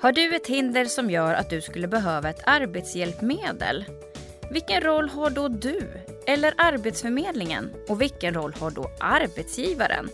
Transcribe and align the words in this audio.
Har 0.00 0.12
du 0.12 0.36
ett 0.36 0.46
hinder 0.46 0.84
som 0.84 1.10
gör 1.10 1.34
att 1.34 1.50
du 1.50 1.60
skulle 1.60 1.88
behöva 1.88 2.30
ett 2.30 2.42
arbetshjälpmedel? 2.46 3.84
Vilken 4.50 4.80
roll 4.80 5.08
har 5.08 5.30
då 5.30 5.48
du 5.48 5.88
eller 6.26 6.54
Arbetsförmedlingen 6.56 7.70
och 7.88 8.00
vilken 8.00 8.34
roll 8.34 8.54
har 8.60 8.70
då 8.70 8.90
arbetsgivaren? 9.00 10.08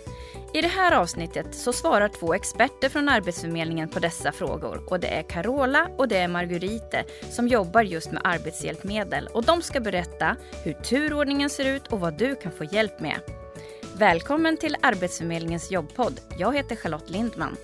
I 0.54 0.62
det 0.62 0.68
här 0.68 0.92
avsnittet 0.92 1.46
så 1.54 1.72
svarar 1.72 2.08
två 2.08 2.34
experter 2.34 2.88
från 2.88 3.08
Arbetsförmedlingen 3.08 3.88
på 3.88 3.98
dessa 3.98 4.32
frågor 4.32 4.82
och 4.88 5.00
det 5.00 5.08
är 5.08 5.22
Carola 5.22 5.88
och 5.98 6.08
det 6.08 6.16
är 6.16 6.28
Margurite 6.28 7.04
som 7.30 7.48
jobbar 7.48 7.82
just 7.82 8.12
med 8.12 8.22
arbetshjälpmedel 8.24 9.26
och 9.26 9.44
de 9.44 9.62
ska 9.62 9.80
berätta 9.80 10.36
hur 10.64 10.72
turordningen 10.72 11.50
ser 11.50 11.64
ut 11.64 11.86
och 11.86 12.00
vad 12.00 12.18
du 12.18 12.34
kan 12.34 12.52
få 12.52 12.64
hjälp 12.64 13.00
med. 13.00 13.20
Välkommen 13.96 14.56
till 14.56 14.76
Arbetsförmedlingens 14.82 15.70
jobbpodd. 15.70 16.20
Jag 16.38 16.56
heter 16.56 16.76
Charlotte 16.76 17.10
Lindman. 17.10 17.56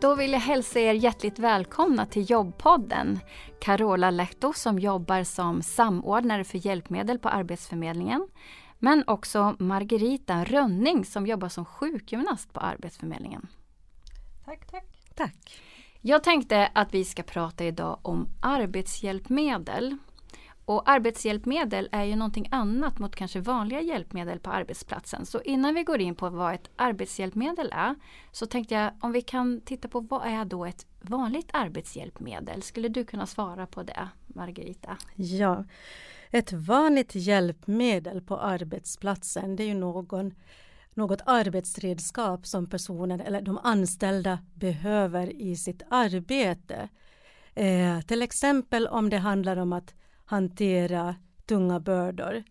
Då 0.00 0.14
vill 0.14 0.32
jag 0.32 0.40
hälsa 0.40 0.80
er 0.80 0.94
hjärtligt 0.94 1.38
välkomna 1.38 2.06
till 2.06 2.30
Jobbpodden. 2.30 3.18
Carola 3.60 4.10
Lehto 4.10 4.52
som 4.52 4.78
jobbar 4.78 5.24
som 5.24 5.62
samordnare 5.62 6.44
för 6.44 6.66
hjälpmedel 6.66 7.18
på 7.18 7.28
Arbetsförmedlingen. 7.28 8.28
Men 8.78 9.04
också 9.06 9.56
Margarita 9.58 10.44
Rönning 10.44 11.04
som 11.04 11.26
jobbar 11.26 11.48
som 11.48 11.64
sjukgymnast 11.64 12.52
på 12.52 12.60
Arbetsförmedlingen. 12.60 13.46
Tack, 14.44 14.70
tack. 14.70 14.84
Tack. 15.14 15.60
Jag 16.00 16.24
tänkte 16.24 16.70
att 16.74 16.94
vi 16.94 17.04
ska 17.04 17.22
prata 17.22 17.64
idag 17.64 17.98
om 18.02 18.28
arbetshjälpmedel. 18.42 19.96
Och 20.64 20.90
arbetshjälpmedel 20.90 21.88
är 21.92 22.04
ju 22.04 22.16
någonting 22.16 22.48
annat 22.50 22.98
mot 22.98 23.16
kanske 23.16 23.40
vanliga 23.40 23.80
hjälpmedel 23.80 24.38
på 24.38 24.50
arbetsplatsen. 24.50 25.26
Så 25.26 25.40
innan 25.40 25.74
vi 25.74 25.82
går 25.82 26.00
in 26.00 26.14
på 26.14 26.30
vad 26.30 26.54
ett 26.54 26.70
arbetshjälpmedel 26.76 27.70
är 27.72 27.94
så 28.32 28.46
tänkte 28.46 28.74
jag 28.74 28.92
om 29.00 29.12
vi 29.12 29.22
kan 29.22 29.60
titta 29.60 29.88
på 29.88 30.00
vad 30.00 30.26
är 30.26 30.44
då 30.44 30.64
ett 30.64 30.86
vanligt 31.00 31.50
arbetshjälpmedel? 31.52 32.62
Skulle 32.62 32.88
du 32.88 33.04
kunna 33.04 33.26
svara 33.26 33.66
på 33.66 33.82
det, 33.82 34.08
Margarita? 34.26 34.96
Ja, 35.14 35.64
ett 36.30 36.52
vanligt 36.52 37.14
hjälpmedel 37.14 38.20
på 38.20 38.36
arbetsplatsen 38.38 39.56
det 39.56 39.62
är 39.62 39.66
ju 39.66 39.74
någon, 39.74 40.34
något 40.94 41.20
arbetsredskap 41.26 42.46
som 42.46 42.66
personen 42.66 43.20
eller 43.20 43.42
de 43.42 43.58
anställda 43.62 44.38
behöver 44.54 45.42
i 45.42 45.56
sitt 45.56 45.82
arbete. 45.90 46.88
Eh, 47.54 48.00
till 48.00 48.22
exempel 48.22 48.86
om 48.86 49.10
det 49.10 49.18
handlar 49.18 49.56
om 49.56 49.72
att 49.72 49.94
hantera 50.30 51.14
tunga 51.46 51.80
bördor. 51.80 52.42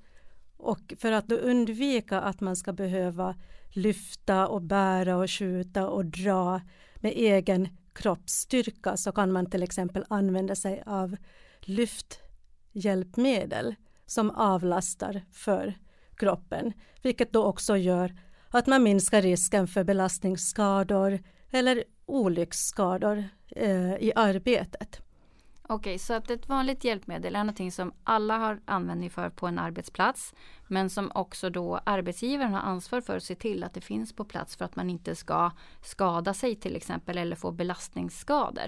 Och 0.58 0.94
för 0.97 1.11
att 1.11 1.27
då 1.27 1.35
undvika 1.35 2.21
att 2.21 2.41
man 2.41 2.55
ska 2.55 2.73
behöva 2.73 3.36
lyfta 3.69 4.47
och 4.47 4.61
bära 4.61 5.17
och 5.17 5.31
skjuta 5.31 5.88
och 5.88 6.05
dra 6.05 6.61
med 6.95 7.13
egen 7.16 7.67
kroppsstyrka 7.94 8.97
så 8.97 9.11
kan 9.11 9.31
man 9.31 9.49
till 9.49 9.63
exempel 9.63 10.05
använda 10.09 10.55
sig 10.55 10.83
av 10.86 11.16
lyfthjälpmedel 11.59 13.75
som 14.05 14.31
avlastar 14.31 15.21
för 15.31 15.73
kroppen, 16.16 16.73
vilket 17.02 17.33
då 17.33 17.43
också 17.43 17.77
gör 17.77 18.16
att 18.49 18.67
man 18.67 18.83
minskar 18.83 19.21
risken 19.21 19.67
för 19.67 19.83
belastningsskador 19.83 21.19
eller 21.52 21.83
olycksskador 22.05 23.23
eh, 23.55 23.93
i 23.93 24.11
arbetet. 24.16 25.02
Okej, 25.71 25.99
så 25.99 26.13
att 26.13 26.29
ett 26.29 26.49
vanligt 26.49 26.83
hjälpmedel 26.83 27.35
är 27.35 27.39
någonting 27.39 27.71
som 27.71 27.93
alla 28.03 28.37
har 28.37 28.59
användning 28.65 29.09
för 29.09 29.29
på 29.29 29.47
en 29.47 29.59
arbetsplats. 29.59 30.33
Men 30.67 30.89
som 30.89 31.11
också 31.15 31.49
då 31.49 31.79
arbetsgivaren 31.83 32.53
har 32.53 32.61
ansvar 32.61 33.01
för 33.01 33.17
att 33.17 33.23
se 33.23 33.35
till 33.35 33.63
att 33.63 33.73
det 33.73 33.81
finns 33.81 34.13
på 34.13 34.25
plats 34.25 34.55
för 34.55 34.65
att 34.65 34.75
man 34.75 34.89
inte 34.89 35.15
ska 35.15 35.51
skada 35.83 36.33
sig 36.33 36.55
till 36.55 36.75
exempel 36.75 37.17
eller 37.17 37.35
få 37.35 37.51
belastningsskador. 37.51 38.67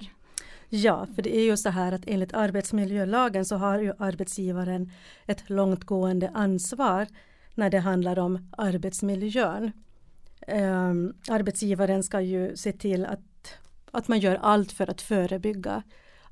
Ja, 0.69 1.07
för 1.15 1.21
det 1.21 1.35
är 1.35 1.43
ju 1.43 1.57
så 1.57 1.69
här 1.69 1.91
att 1.91 2.07
enligt 2.07 2.33
arbetsmiljölagen 2.33 3.45
så 3.45 3.55
har 3.55 3.79
ju 3.79 3.93
arbetsgivaren 3.99 4.91
ett 5.25 5.49
långtgående 5.49 6.29
ansvar 6.33 7.07
när 7.55 7.69
det 7.69 7.79
handlar 7.79 8.19
om 8.19 8.51
arbetsmiljön. 8.57 9.71
Um, 10.47 11.13
arbetsgivaren 11.29 12.03
ska 12.03 12.21
ju 12.21 12.57
se 12.57 12.71
till 12.71 13.05
att, 13.05 13.53
att 13.91 14.07
man 14.07 14.19
gör 14.19 14.35
allt 14.35 14.71
för 14.71 14.89
att 14.89 15.01
förebygga 15.01 15.83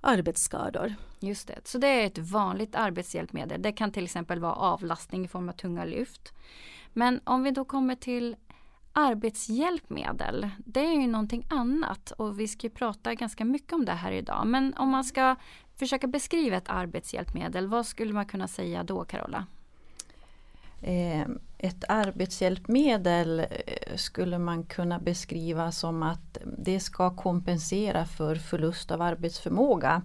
arbetsskador. 0.02 0.96
Just 1.20 1.48
det, 1.48 1.68
så 1.68 1.78
det 1.78 1.88
är 1.88 2.06
ett 2.06 2.18
vanligt 2.18 2.76
arbetshjälpmedel. 2.76 3.62
Det 3.62 3.72
kan 3.72 3.92
till 3.92 4.04
exempel 4.04 4.40
vara 4.40 4.54
avlastning 4.54 5.26
i 5.26 5.28
form 5.28 5.50
av 5.50 5.54
tunga 5.54 5.86
lyft. 5.86 6.34
Men 6.94 7.22
om 7.24 7.44
vi 7.44 7.52
då 7.52 7.66
kommer 7.66 7.96
till 7.96 8.36
arbetshjälpmedel, 8.94 10.50
det 10.58 10.80
är 10.80 10.94
ju 10.94 11.08
någonting 11.08 11.48
annat 11.50 12.12
och 12.12 12.40
vi 12.40 12.48
ska 12.48 12.70
prata 12.70 13.14
ganska 13.14 13.46
mycket 13.46 13.74
om 13.74 13.86
det 13.86 13.92
här 13.92 14.12
idag. 14.12 14.48
Men 14.48 14.74
om 14.74 14.90
man 14.90 15.04
ska 15.04 15.36
försöka 15.76 16.08
beskriva 16.08 16.58
ett 16.58 16.70
arbetshjälpmedel, 16.70 17.68
vad 17.68 17.86
skulle 17.86 18.14
man 18.14 18.26
kunna 18.26 18.48
säga 18.48 18.84
då 18.84 19.06
Carola? 19.06 19.46
Eh, 20.81 21.25
ett 21.57 21.84
arbetshjälpmedel 21.88 23.40
eh, 23.40 23.45
skulle 23.95 24.38
man 24.38 24.63
kunna 24.63 25.00
beskriva 25.00 25.72
som 25.72 26.03
att 26.03 26.38
det 26.57 26.79
ska 26.79 27.16
kompensera 27.16 28.06
för 28.06 28.35
förlust 28.35 28.91
av 28.91 29.01
arbetsförmåga. 29.01 30.01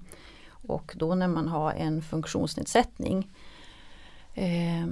Och 0.49 0.93
då 0.97 1.15
när 1.15 1.29
man 1.29 1.49
har 1.49 1.73
en 1.73 2.03
funktionsnedsättning. 2.03 3.31
Eh, 4.35 4.87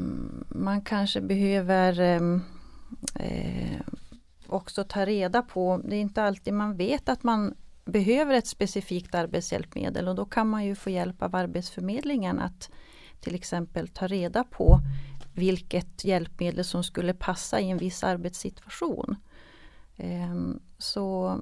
man 0.48 0.82
kanske 0.82 1.20
behöver 1.20 2.20
också 4.46 4.84
ta 4.84 5.06
reda 5.06 5.42
på, 5.42 5.80
det 5.84 5.96
är 5.96 6.00
inte 6.00 6.22
alltid 6.22 6.54
man 6.54 6.76
vet 6.76 7.08
att 7.08 7.22
man 7.22 7.54
behöver 7.84 8.34
ett 8.34 8.46
specifikt 8.46 9.14
arbetshjälpmedel 9.14 10.08
och 10.08 10.14
då 10.14 10.24
kan 10.24 10.48
man 10.48 10.64
ju 10.64 10.74
få 10.74 10.90
hjälp 10.90 11.22
av 11.22 11.36
Arbetsförmedlingen 11.36 12.38
att 12.38 12.70
till 13.20 13.34
exempel 13.34 13.88
ta 13.88 14.06
reda 14.06 14.44
på 14.44 14.78
vilket 15.34 16.04
hjälpmedel 16.04 16.64
som 16.64 16.84
skulle 16.84 17.14
passa 17.14 17.60
i 17.60 17.70
en 17.70 17.78
viss 17.78 18.04
arbetssituation. 18.04 19.16
Ehm, 19.96 20.60
så 20.78 21.40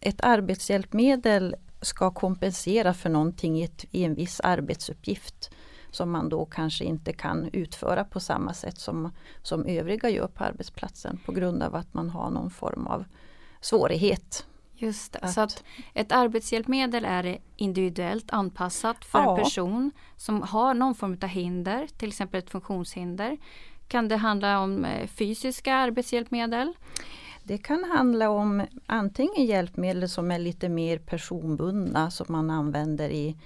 ett 0.00 0.20
arbetshjälpmedel 0.20 1.56
ska 1.80 2.10
kompensera 2.10 2.94
för 2.94 3.10
någonting 3.10 3.58
i, 3.58 3.64
ett, 3.64 3.84
i 3.90 4.04
en 4.04 4.14
viss 4.14 4.40
arbetsuppgift 4.40 5.50
som 5.90 6.10
man 6.10 6.28
då 6.28 6.44
kanske 6.44 6.84
inte 6.84 7.12
kan 7.12 7.50
utföra 7.52 8.04
på 8.04 8.20
samma 8.20 8.54
sätt 8.54 8.78
som, 8.78 9.12
som 9.42 9.66
övriga 9.66 10.08
gör 10.08 10.28
på 10.28 10.44
arbetsplatsen 10.44 11.18
på 11.26 11.32
grund 11.32 11.62
av 11.62 11.74
att 11.74 11.94
man 11.94 12.10
har 12.10 12.30
någon 12.30 12.50
form 12.50 12.86
av 12.86 13.04
svårighet 13.60 14.46
Just 14.78 15.12
det. 15.12 15.18
Att, 15.18 15.32
så 15.32 15.40
att 15.40 15.64
ett 15.94 16.12
arbetshjälpmedel 16.12 17.04
är 17.04 17.38
individuellt 17.56 18.30
anpassat 18.30 19.04
för 19.04 19.18
ja. 19.18 19.38
en 19.38 19.44
person 19.44 19.90
som 20.16 20.42
har 20.42 20.74
någon 20.74 20.94
form 20.94 21.18
av 21.22 21.28
hinder, 21.28 21.86
till 21.96 22.08
exempel 22.08 22.38
ett 22.38 22.50
funktionshinder. 22.50 23.38
Kan 23.88 24.08
det 24.08 24.16
handla 24.16 24.60
om 24.60 24.84
eh, 24.84 25.06
fysiska 25.06 25.74
arbetshjälpmedel? 25.74 26.72
Det 27.44 27.58
kan 27.58 27.84
handla 27.84 28.30
om 28.30 28.62
antingen 28.86 29.46
hjälpmedel 29.46 30.08
som 30.08 30.30
är 30.30 30.38
lite 30.38 30.68
mer 30.68 30.98
personbundna 30.98 32.10
som 32.10 32.26
man 32.28 32.50
använder 32.50 33.08
i 33.08 33.36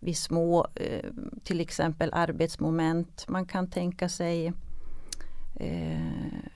vid 0.00 0.16
små 0.16 0.66
eh, 0.74 1.10
till 1.44 1.60
exempel 1.60 2.10
arbetsmoment. 2.12 3.24
Man 3.28 3.46
kan 3.46 3.70
tänka 3.70 4.08
sig 4.08 4.52
eh, 5.56 6.54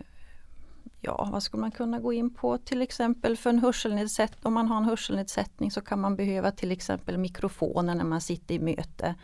ja, 1.01 1.29
vad 1.33 1.43
skulle 1.43 1.61
man 1.61 1.71
kunna 1.71 2.01
gå 2.01 2.13
in 2.13 2.35
på? 2.35 2.59
Till 2.59 2.83
exempel 2.83 3.37
för 3.37 3.51
en 3.51 3.59
hörselnedsättning, 3.59 4.47
om 4.47 4.55
man 4.55 4.69
har 4.69 4.77
en 4.77 4.85
hörselnedsättning 4.85 5.71
så 5.71 5.81
kan 5.81 6.01
man 6.01 6.17
behöva 6.17 6.51
till 6.51 6.73
exempel 6.73 7.19
mikrofoner 7.19 7.95
när 7.95 8.05
man 8.05 8.21
sitter 8.21 8.55
i 8.55 8.59
möte 8.59 9.15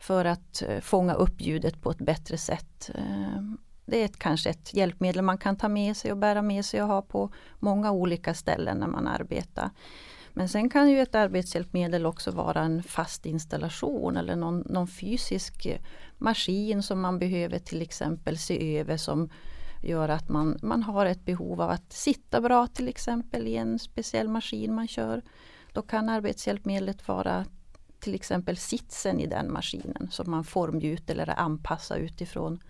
för 0.00 0.24
att 0.24 0.62
eh, 0.62 0.80
fånga 0.80 1.14
upp 1.14 1.40
ljudet 1.40 1.82
på 1.82 1.90
ett 1.90 1.98
bättre 1.98 2.38
sätt. 2.38 2.90
Eh, 2.94 3.42
det 3.86 4.00
är 4.00 4.04
ett, 4.04 4.18
kanske 4.18 4.50
ett 4.50 4.74
hjälpmedel 4.74 5.22
man 5.22 5.38
kan 5.38 5.56
ta 5.56 5.68
med 5.68 5.96
sig 5.96 6.12
och 6.12 6.18
bära 6.18 6.42
med 6.42 6.64
sig 6.64 6.82
och 6.82 6.88
ha 6.88 7.02
på 7.02 7.32
många 7.58 7.92
olika 7.92 8.34
ställen 8.34 8.78
när 8.78 8.86
man 8.86 9.06
arbetar. 9.06 9.70
Men 10.32 10.48
sen 10.48 10.70
kan 10.70 10.90
ju 10.90 11.00
ett 11.00 11.14
arbetshjälpmedel 11.14 12.06
också 12.06 12.30
vara 12.30 12.62
en 12.62 12.82
fast 12.82 13.26
installation 13.26 14.16
eller 14.16 14.36
någon, 14.36 14.60
någon 14.60 14.88
fysisk 14.88 15.66
maskin 16.18 16.82
som 16.82 17.00
man 17.00 17.18
behöver 17.18 17.58
till 17.58 17.82
exempel 17.82 18.38
se 18.38 18.78
över 18.78 18.96
som 18.96 19.30
gör 19.82 20.08
att 20.08 20.28
man, 20.28 20.58
man 20.62 20.82
har 20.82 21.06
ett 21.06 21.24
behov 21.24 21.60
av 21.60 21.70
att 21.70 21.92
sitta 21.92 22.40
bra 22.40 22.66
till 22.66 22.88
exempel 22.88 23.46
i 23.46 23.56
en 23.56 23.78
speciell 23.78 24.28
maskin 24.28 24.74
man 24.74 24.88
kör. 24.88 25.22
Då 25.72 25.82
kan 25.82 26.08
arbetshjälpmedlet 26.08 27.08
vara 27.08 27.44
till 28.00 28.14
exempel 28.14 28.56
sitsen 28.56 29.20
i 29.20 29.26
den 29.26 29.52
maskinen 29.52 30.08
som 30.10 30.30
man 30.30 30.44
formgjuter 30.44 31.14
eller 31.14 31.40
anpassar 31.40 31.98
utifrån 31.98 32.60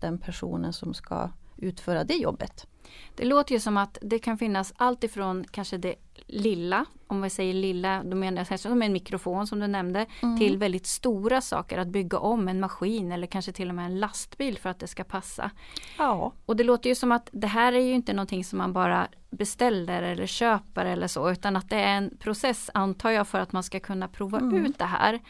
den 0.00 0.18
personen 0.18 0.72
som 0.72 0.94
ska 0.94 1.30
utföra 1.56 2.04
det 2.04 2.14
jobbet. 2.14 2.66
Det 3.14 3.24
låter 3.24 3.54
ju 3.54 3.60
som 3.60 3.76
att 3.76 3.98
det 4.02 4.18
kan 4.18 4.38
finnas 4.38 4.72
allt 4.76 5.04
ifrån 5.04 5.44
kanske 5.50 5.76
det 5.76 5.94
lilla, 6.26 6.84
om 7.06 7.22
vi 7.22 7.30
säger 7.30 7.54
lilla, 7.54 8.02
då 8.04 8.16
menar 8.16 8.46
jag 8.50 8.60
som 8.60 8.82
en 8.82 8.92
mikrofon 8.92 9.46
som 9.46 9.60
du 9.60 9.66
nämnde, 9.66 10.06
mm. 10.22 10.38
till 10.38 10.58
väldigt 10.58 10.86
stora 10.86 11.40
saker, 11.40 11.78
att 11.78 11.88
bygga 11.88 12.18
om 12.18 12.48
en 12.48 12.60
maskin 12.60 13.12
eller 13.12 13.26
kanske 13.26 13.52
till 13.52 13.68
och 13.68 13.74
med 13.74 13.86
en 13.86 14.00
lastbil 14.00 14.58
för 14.58 14.70
att 14.70 14.78
det 14.78 14.86
ska 14.86 15.04
passa. 15.04 15.50
Ja. 15.98 16.32
Och 16.46 16.56
det 16.56 16.64
låter 16.64 16.88
ju 16.88 16.94
som 16.94 17.12
att 17.12 17.28
det 17.32 17.46
här 17.46 17.72
är 17.72 17.80
ju 17.80 17.92
inte 17.92 18.12
någonting 18.12 18.44
som 18.44 18.58
man 18.58 18.72
bara 18.72 19.08
beställer 19.30 20.02
eller 20.02 20.26
köper 20.26 20.84
eller 20.84 21.06
så, 21.06 21.30
utan 21.30 21.56
att 21.56 21.70
det 21.70 21.76
är 21.76 21.96
en 21.96 22.16
process 22.18 22.70
antar 22.74 23.10
jag 23.10 23.28
för 23.28 23.38
att 23.38 23.52
man 23.52 23.62
ska 23.62 23.80
kunna 23.80 24.08
prova 24.08 24.38
mm. 24.38 24.66
ut 24.66 24.78
det 24.78 24.84
här. 24.84 25.20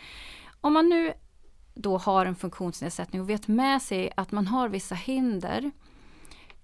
Om 0.60 0.72
man 0.72 0.88
nu 0.88 1.12
då 1.74 1.98
har 1.98 2.26
en 2.26 2.36
funktionsnedsättning 2.36 3.22
och 3.22 3.30
vet 3.30 3.48
med 3.48 3.82
sig 3.82 4.12
att 4.16 4.32
man 4.32 4.46
har 4.46 4.68
vissa 4.68 4.94
hinder. 4.94 5.70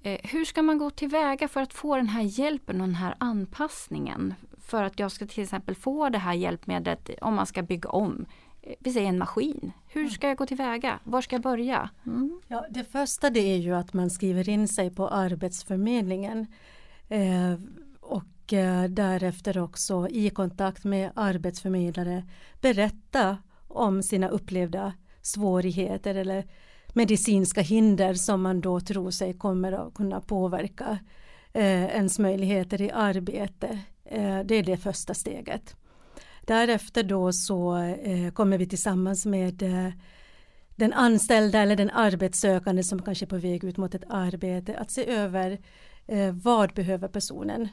Eh, 0.08 0.18
hur 0.22 0.44
ska 0.44 0.62
man 0.62 0.78
gå 0.78 0.90
tillväga 0.90 1.48
för 1.48 1.60
att 1.60 1.74
få 1.74 1.96
den 1.96 2.08
här 2.08 2.22
hjälpen 2.22 2.80
och 2.80 2.86
den 2.86 2.96
här 2.96 3.14
anpassningen? 3.18 4.34
För 4.60 4.82
att 4.82 4.98
jag 4.98 5.12
ska 5.12 5.26
till 5.26 5.42
exempel 5.42 5.74
få 5.74 6.08
det 6.08 6.18
här 6.18 6.34
hjälpmedlet 6.34 7.10
om 7.20 7.34
man 7.34 7.46
ska 7.46 7.62
bygga 7.62 7.88
om 7.90 8.26
eh, 8.62 8.74
vi 8.80 8.92
säger 8.92 9.08
en 9.08 9.18
maskin. 9.18 9.72
Hur 9.88 10.00
mm. 10.00 10.10
ska 10.10 10.28
jag 10.28 10.36
gå 10.36 10.46
tillväga? 10.46 10.98
Var 11.04 11.20
ska 11.20 11.34
jag 11.34 11.42
börja? 11.42 11.90
Mm. 12.06 12.40
Ja, 12.48 12.66
det 12.70 12.84
första 12.84 13.30
det 13.30 13.40
är 13.40 13.56
ju 13.56 13.74
att 13.74 13.92
man 13.92 14.10
skriver 14.10 14.48
in 14.48 14.68
sig 14.68 14.90
på 14.90 15.08
Arbetsförmedlingen. 15.08 16.46
Eh, 17.08 17.54
och 18.00 18.52
eh, 18.52 18.84
därefter 18.84 19.58
också 19.58 20.08
i 20.08 20.30
kontakt 20.30 20.84
med 20.84 21.10
arbetsförmedlare 21.14 22.24
berätta 22.60 23.38
om 23.68 24.02
sina 24.02 24.28
upplevda 24.28 24.92
svårigheter 25.22 26.14
eller 26.14 26.44
medicinska 26.94 27.60
hinder 27.60 28.14
som 28.14 28.42
man 28.42 28.60
då 28.60 28.80
tror 28.80 29.10
sig 29.10 29.32
kommer 29.32 29.72
att 29.72 29.94
kunna 29.94 30.20
påverka 30.20 30.98
eh, 31.52 31.84
ens 31.84 32.18
möjligheter 32.18 32.82
i 32.82 32.90
arbete. 32.90 33.78
Eh, 34.04 34.40
det 34.44 34.54
är 34.54 34.62
det 34.62 34.76
första 34.76 35.14
steget. 35.14 35.76
Därefter 36.46 37.02
då 37.02 37.32
så 37.32 37.76
eh, 37.76 38.32
kommer 38.32 38.58
vi 38.58 38.66
tillsammans 38.66 39.26
med 39.26 39.62
eh, 39.62 39.92
den 40.76 40.92
anställda 40.92 41.58
eller 41.58 41.76
den 41.76 41.90
arbetssökande 41.90 42.82
som 42.82 43.02
kanske 43.02 43.24
är 43.24 43.28
på 43.28 43.36
väg 43.36 43.64
ut 43.64 43.76
mot 43.76 43.94
ett 43.94 44.04
arbete 44.08 44.78
att 44.78 44.90
se 44.90 45.06
över 45.10 45.58
eh, 46.06 46.32
vad 46.32 46.74
behöver 46.74 47.08
personen 47.08 47.68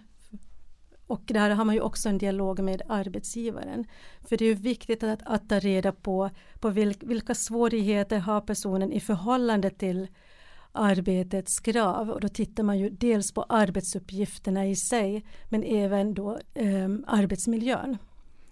och 1.08 1.22
där 1.26 1.50
har 1.50 1.66
man 1.66 1.76
ju 1.76 1.82
också 1.82 2.10
en 2.10 2.18
dialog 2.18 2.60
med 2.60 2.82
arbetsgivaren. 2.90 3.86
För 4.22 4.38
det 4.38 4.46
är 4.46 4.56
viktigt 4.56 5.04
att, 5.04 5.20
att 5.26 5.50
ta 5.50 5.60
reda 5.60 5.92
på, 5.92 6.30
på 6.60 6.70
vilk, 6.70 7.04
vilka 7.04 7.36
svårigheter 7.36 8.20
har 8.20 8.42
personen 8.42 8.92
i 8.92 9.00
förhållande 9.00 9.70
till 9.70 10.08
arbetets 10.72 11.60
krav 11.60 12.10
och 12.10 12.22
då 12.22 12.30
tittar 12.30 12.64
man 12.64 12.80
ju 12.80 12.90
dels 12.90 13.34
på 13.34 13.44
arbetsuppgifterna 13.44 14.66
i 14.66 14.76
sig 14.76 15.26
men 15.50 15.64
även 15.64 16.14
då 16.14 16.40
eh, 16.54 16.90
arbetsmiljön. 17.08 17.98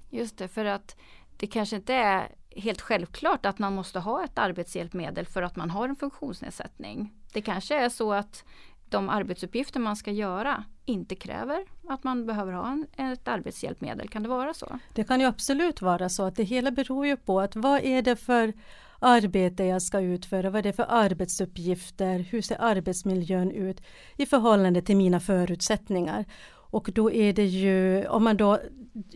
Just 0.10 0.38
det, 0.38 0.48
för 0.48 0.66
att 0.66 0.96
det 1.38 1.48
kanske 1.48 1.76
inte 1.76 1.94
är 1.94 2.32
helt 2.56 2.82
självklart 2.82 3.46
att 3.46 3.60
man 3.60 3.74
måste 3.74 4.00
ha 4.00 4.24
ett 4.24 4.38
arbetshjälpmedel 4.38 5.26
för 5.26 5.42
att 5.42 5.56
man 5.56 5.70
har 5.70 5.90
en 5.90 5.96
funktionsnedsättning. 5.96 7.14
Det 7.34 7.42
kanske 7.42 7.76
är 7.76 7.90
så 7.90 8.14
att 8.14 8.44
de 8.94 9.10
arbetsuppgifter 9.10 9.80
man 9.80 9.96
ska 9.96 10.12
göra 10.12 10.64
inte 10.86 11.16
kräver 11.16 11.66
att 11.90 12.04
man 12.04 12.26
behöver 12.26 12.54
ha 12.54 12.72
en, 12.72 13.12
ett 13.12 13.28
arbetshjälpmedel. 13.28 14.10
Kan 14.10 14.24
det 14.24 14.30
vara 14.30 14.54
så? 14.54 14.80
Det 14.94 15.04
kan 15.04 15.20
ju 15.20 15.26
absolut 15.26 15.82
vara 15.82 16.10
så 16.10 16.24
att 16.24 16.36
det 16.36 16.44
hela 16.44 16.72
beror 16.72 17.06
ju 17.06 17.18
på 17.18 17.40
att 17.42 17.56
vad 17.56 17.82
är 17.84 18.02
det 18.02 18.16
för 18.16 18.54
arbete 19.00 19.64
jag 19.64 19.82
ska 19.82 20.00
utföra, 20.00 20.50
vad 20.50 20.60
är 20.60 20.64
det 20.64 20.74
för 20.74 20.86
arbetsuppgifter, 20.90 22.20
hur 22.20 22.42
ser 22.42 22.62
arbetsmiljön 22.62 23.52
ut 23.52 23.82
i 24.18 24.26
förhållande 24.26 24.82
till 24.82 24.98
mina 24.98 25.20
förutsättningar. 25.20 26.26
Och 26.74 26.90
då 26.94 27.12
är 27.12 27.34
det 27.34 27.46
ju, 27.46 28.08
om 28.08 28.24
man 28.24 28.38
då, 28.38 28.60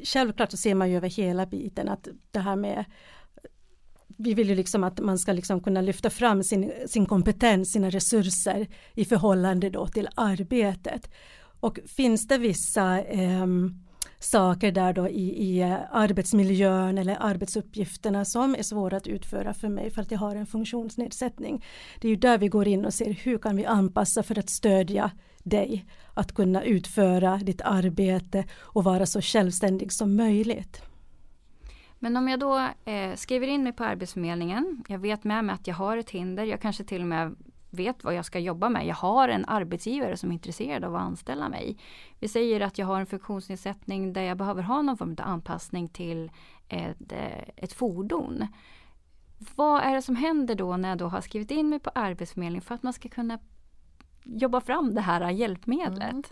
självklart 0.04 0.52
så 0.52 0.58
ser 0.58 0.76
man 0.76 0.90
ju 0.90 0.98
över 0.98 1.10
hela 1.10 1.46
biten 1.46 1.90
att 1.90 2.08
det 2.32 2.40
här 2.40 2.56
med 2.56 2.86
vi 4.18 4.34
vill 4.34 4.50
ju 4.50 4.56
liksom 4.56 4.84
att 4.84 5.00
man 5.00 5.18
ska 5.18 5.34
liksom 5.34 5.62
kunna 5.62 5.82
lyfta 5.82 6.10
fram 6.10 6.44
sin, 6.44 6.72
sin 6.88 7.06
kompetens, 7.06 7.72
sina 7.72 7.90
resurser 7.90 8.68
i 8.94 9.06
förhållande 9.06 9.70
då 9.70 9.88
till 9.88 10.10
arbetet. 10.16 11.10
Och 11.60 11.80
finns 11.86 12.28
det 12.28 12.38
vissa 12.38 13.02
eh, 13.02 13.48
saker 14.20 14.72
där 14.72 14.94
då 14.94 15.10
i, 15.10 15.44
i 15.44 15.62
eh, 15.62 15.76
arbetsmiljön 15.92 16.98
eller 16.98 17.18
arbetsuppgifterna 17.20 18.26
som 18.26 18.56
är 18.56 18.64
svåra 18.64 18.98
att 18.98 19.08
utföra 19.08 19.54
för 19.54 19.70
mig 19.70 19.90
för 19.90 20.02
att 20.02 20.12
jag 20.12 20.20
har 20.20 20.36
en 20.36 20.46
funktionsnedsättning. 20.46 21.66
Det 22.02 22.08
är 22.08 22.10
ju 22.10 22.16
där 22.16 22.38
vi 22.38 22.48
går 22.48 22.68
in 22.68 22.86
och 22.86 22.94
ser 22.94 23.14
hur 23.14 23.38
kan 23.38 23.56
vi 23.56 23.66
anpassa 23.66 24.24
för 24.24 24.40
att 24.40 24.50
stödja 24.50 25.12
dig 25.44 25.86
att 26.14 26.34
kunna 26.36 26.64
utföra 26.64 27.38
ditt 27.38 27.62
arbete 27.62 28.46
och 28.56 28.84
vara 28.84 29.06
så 29.06 29.22
självständig 29.22 29.94
som 29.94 30.16
möjligt. 30.16 30.82
Men 32.00 32.18
om 32.18 32.28
jag 32.28 32.40
då 32.40 32.70
eh, 32.86 33.16
skriver 33.16 33.48
in 33.48 33.64
mig 33.64 33.74
på 33.74 33.84
Arbetsförmedlingen, 33.84 34.84
jag 34.88 35.00
vet 35.00 35.24
med 35.24 35.46
mig 35.46 35.54
att 35.54 35.68
jag 35.68 35.76
har 35.76 35.98
ett 35.98 36.10
hinder, 36.10 36.44
jag 36.44 36.62
kanske 36.62 36.84
till 36.84 37.02
och 37.02 37.08
med 37.08 37.36
vet 37.70 38.04
vad 38.04 38.16
jag 38.16 38.26
ska 38.26 38.40
jobba 38.40 38.70
med. 38.70 38.86
Jag 38.86 38.96
har 38.96 39.30
en 39.30 39.46
arbetsgivare 39.46 40.18
som 40.18 40.30
är 40.30 40.34
intresserad 40.34 40.84
av 40.84 40.96
att 40.96 41.02
anställa 41.02 41.50
mig. 41.50 41.78
Vi 42.20 42.28
säger 42.28 42.62
att 42.62 42.78
jag 42.78 42.86
har 42.86 43.00
en 43.00 43.06
funktionsnedsättning 43.06 44.14
där 44.14 44.22
jag 44.22 44.38
behöver 44.38 44.62
ha 44.62 44.82
någon 44.82 44.98
form 44.98 45.16
av 45.20 45.28
anpassning 45.28 45.88
till 45.88 46.32
eh, 46.68 46.90
ett, 46.90 47.14
ett 47.56 47.74
fordon. 47.74 48.48
Vad 49.56 49.84
är 49.84 49.96
det 49.96 50.02
som 50.02 50.16
händer 50.16 50.56
då 50.56 50.78
när 50.78 50.90
jag 50.90 50.98
då 50.98 51.08
har 51.08 51.22
skrivit 51.22 51.52
in 51.52 51.70
mig 51.70 51.80
på 51.80 51.92
Arbetsförmedlingen 51.96 52.62
för 52.62 52.76
att 52.76 52.84
man 52.84 52.94
ska 52.94 53.10
kunna 53.10 53.40
jobba 54.24 54.62
fram 54.62 54.96
det 54.96 55.02
här 55.02 55.30
hjälpmedlet? 55.30 56.12
Mm. 56.12 56.24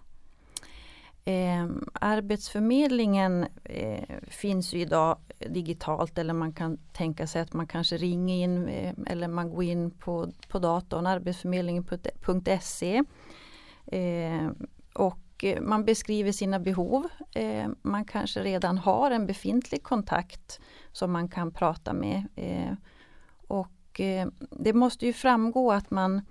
Eh, 1.27 1.67
Arbetsförmedlingen 1.93 3.45
eh, 3.63 4.03
finns 4.27 4.73
ju 4.73 4.79
idag 4.79 5.17
digitalt 5.49 6.17
eller 6.17 6.33
man 6.33 6.53
kan 6.53 6.77
tänka 6.77 7.27
sig 7.27 7.41
att 7.41 7.53
man 7.53 7.67
kanske 7.67 7.97
ringer 7.97 8.35
in 8.43 8.67
eh, 8.67 8.93
eller 9.07 9.27
man 9.27 9.49
går 9.49 9.63
in 9.63 9.91
på, 9.91 10.31
på 10.49 10.59
datorn, 10.59 11.07
arbetsförmedlingen.se 11.07 13.03
ehm, 13.85 14.45
eh, 14.45 14.51
och 14.93 15.45
man 15.61 15.85
beskriver 15.85 16.31
sina 16.31 16.59
behov. 16.59 17.07
Eh, 17.35 17.67
man 17.81 18.05
kanske 18.05 18.43
redan 18.43 18.77
har 18.77 19.11
en 19.11 19.25
befintlig 19.25 19.83
kontakt 19.83 20.59
som 20.91 21.11
man 21.11 21.29
kan 21.29 21.51
prata 21.51 21.93
med. 21.93 22.23
Ehm, 22.35 22.67
eh, 22.67 22.73
och 23.47 24.01
det 24.51 24.73
måste 24.73 25.05
ju 25.05 25.13
framgå 25.13 25.71
att 25.71 25.91
man 25.91 26.15
eh, 26.15 26.23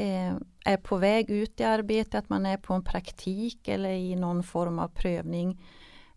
Eh, 0.00 0.34
är 0.64 0.76
på 0.76 0.96
väg 0.96 1.30
ut 1.30 1.60
i 1.60 1.64
arbete, 1.64 2.18
att 2.18 2.28
man 2.28 2.46
är 2.46 2.56
på 2.56 2.74
en 2.74 2.84
praktik 2.84 3.68
eller 3.68 3.90
i 3.90 4.16
någon 4.16 4.42
form 4.42 4.78
av 4.78 4.88
prövning 4.88 5.62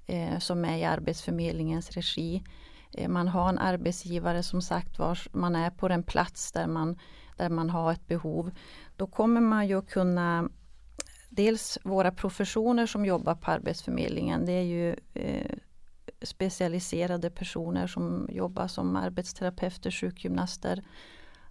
eh, 0.07 0.39
som 0.39 0.65
är 0.65 0.77
i 0.77 0.83
Arbetsförmedlingens 0.83 1.91
regi. 1.91 2.43
Eh, 2.91 3.09
man 3.09 3.27
har 3.27 3.49
en 3.49 3.57
arbetsgivare 3.57 4.43
som 4.43 4.61
sagt 4.61 4.99
var 4.99 5.19
man 5.31 5.55
är 5.55 5.69
på 5.69 5.87
den 5.87 6.03
plats 6.03 6.51
där 6.51 6.67
man, 6.67 6.99
där 7.37 7.49
man 7.49 7.69
har 7.69 7.91
ett 7.91 8.07
behov. 8.07 8.51
Då 8.95 9.07
kommer 9.07 9.41
man 9.41 9.67
ju 9.67 9.81
kunna 9.81 10.49
Dels 11.29 11.79
våra 11.83 12.11
professioner 12.11 12.85
som 12.85 13.05
jobbar 13.05 13.35
på 13.35 13.51
Arbetsförmedlingen, 13.51 14.45
det 14.45 14.51
är 14.51 14.63
ju 14.63 14.95
eh, 15.13 15.55
specialiserade 16.21 17.29
personer 17.29 17.87
som 17.87 18.29
jobbar 18.31 18.67
som 18.67 18.95
arbetsterapeuter, 18.95 19.91
sjukgymnaster, 19.91 20.83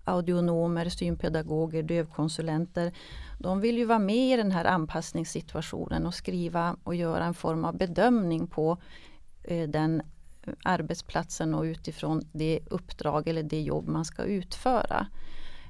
audionomer, 0.04 0.88
synpedagoger, 0.88 1.82
dövkonsulenter. 1.82 2.92
De 3.38 3.60
vill 3.60 3.78
ju 3.78 3.84
vara 3.84 3.98
med 3.98 4.34
i 4.34 4.36
den 4.36 4.50
här 4.50 4.64
anpassningssituationen 4.64 6.06
och 6.06 6.14
skriva 6.14 6.76
och 6.84 6.94
göra 6.94 7.24
en 7.24 7.34
form 7.34 7.64
av 7.64 7.76
bedömning 7.76 8.46
på 8.46 8.78
eh, 9.44 9.68
den 9.68 10.02
arbetsplatsen 10.64 11.54
och 11.54 11.62
utifrån 11.62 12.22
det 12.32 12.60
uppdrag 12.70 13.28
eller 13.28 13.42
det 13.42 13.60
jobb 13.60 13.88
man 13.88 14.04
ska 14.04 14.22
utföra. 14.22 15.06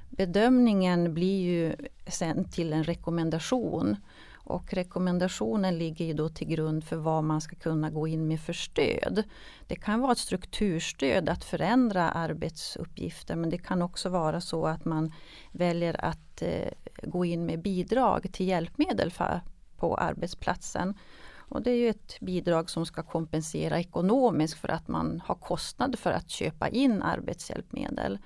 Bedömningen 0.09 1.13
blir 1.13 1.41
ju 1.41 1.75
sen 2.07 2.49
till 2.49 2.73
en 2.73 2.83
rekommendation 2.83 3.95
och 4.43 4.73
rekommendationen 4.73 5.77
ligger 5.77 6.05
ju 6.05 6.13
då 6.13 6.29
till 6.29 6.47
grund 6.47 6.83
för 6.83 6.95
vad 6.95 7.23
man 7.23 7.41
ska 7.41 7.55
kunna 7.55 7.89
gå 7.89 8.07
in 8.07 8.27
med 8.27 8.39
för 8.39 8.53
stöd. 8.53 9.23
Det 9.67 9.75
kan 9.75 10.01
vara 10.01 10.11
ett 10.11 10.17
strukturstöd 10.17 11.29
att 11.29 11.43
förändra 11.43 12.11
arbetsuppgifter 12.11 13.35
men 13.35 13.49
det 13.49 13.57
kan 13.57 13.81
också 13.81 14.09
vara 14.09 14.41
så 14.41 14.67
att 14.67 14.85
man 14.85 15.13
väljer 15.51 16.05
att 16.05 16.41
eh, 16.41 16.71
gå 17.03 17.25
in 17.25 17.45
med 17.45 17.61
bidrag 17.61 18.27
till 18.31 18.47
hjälpmedel 18.47 19.11
för, 19.11 19.41
på 19.77 19.95
arbetsplatsen. 19.95 20.97
Och 21.35 21.61
det 21.61 21.71
är 21.71 21.75
ju 21.75 21.89
ett 21.89 22.19
bidrag 22.19 22.69
som 22.69 22.85
ska 22.85 23.03
kompensera 23.03 23.79
ekonomiskt 23.79 24.53
för 24.53 24.69
att 24.69 24.87
man 24.87 25.21
har 25.25 25.35
kostnader 25.35 25.97
för 25.97 26.11
att 26.11 26.29
köpa 26.29 26.69
in 26.69 27.01
arbetshjälpmedel. 27.01 28.19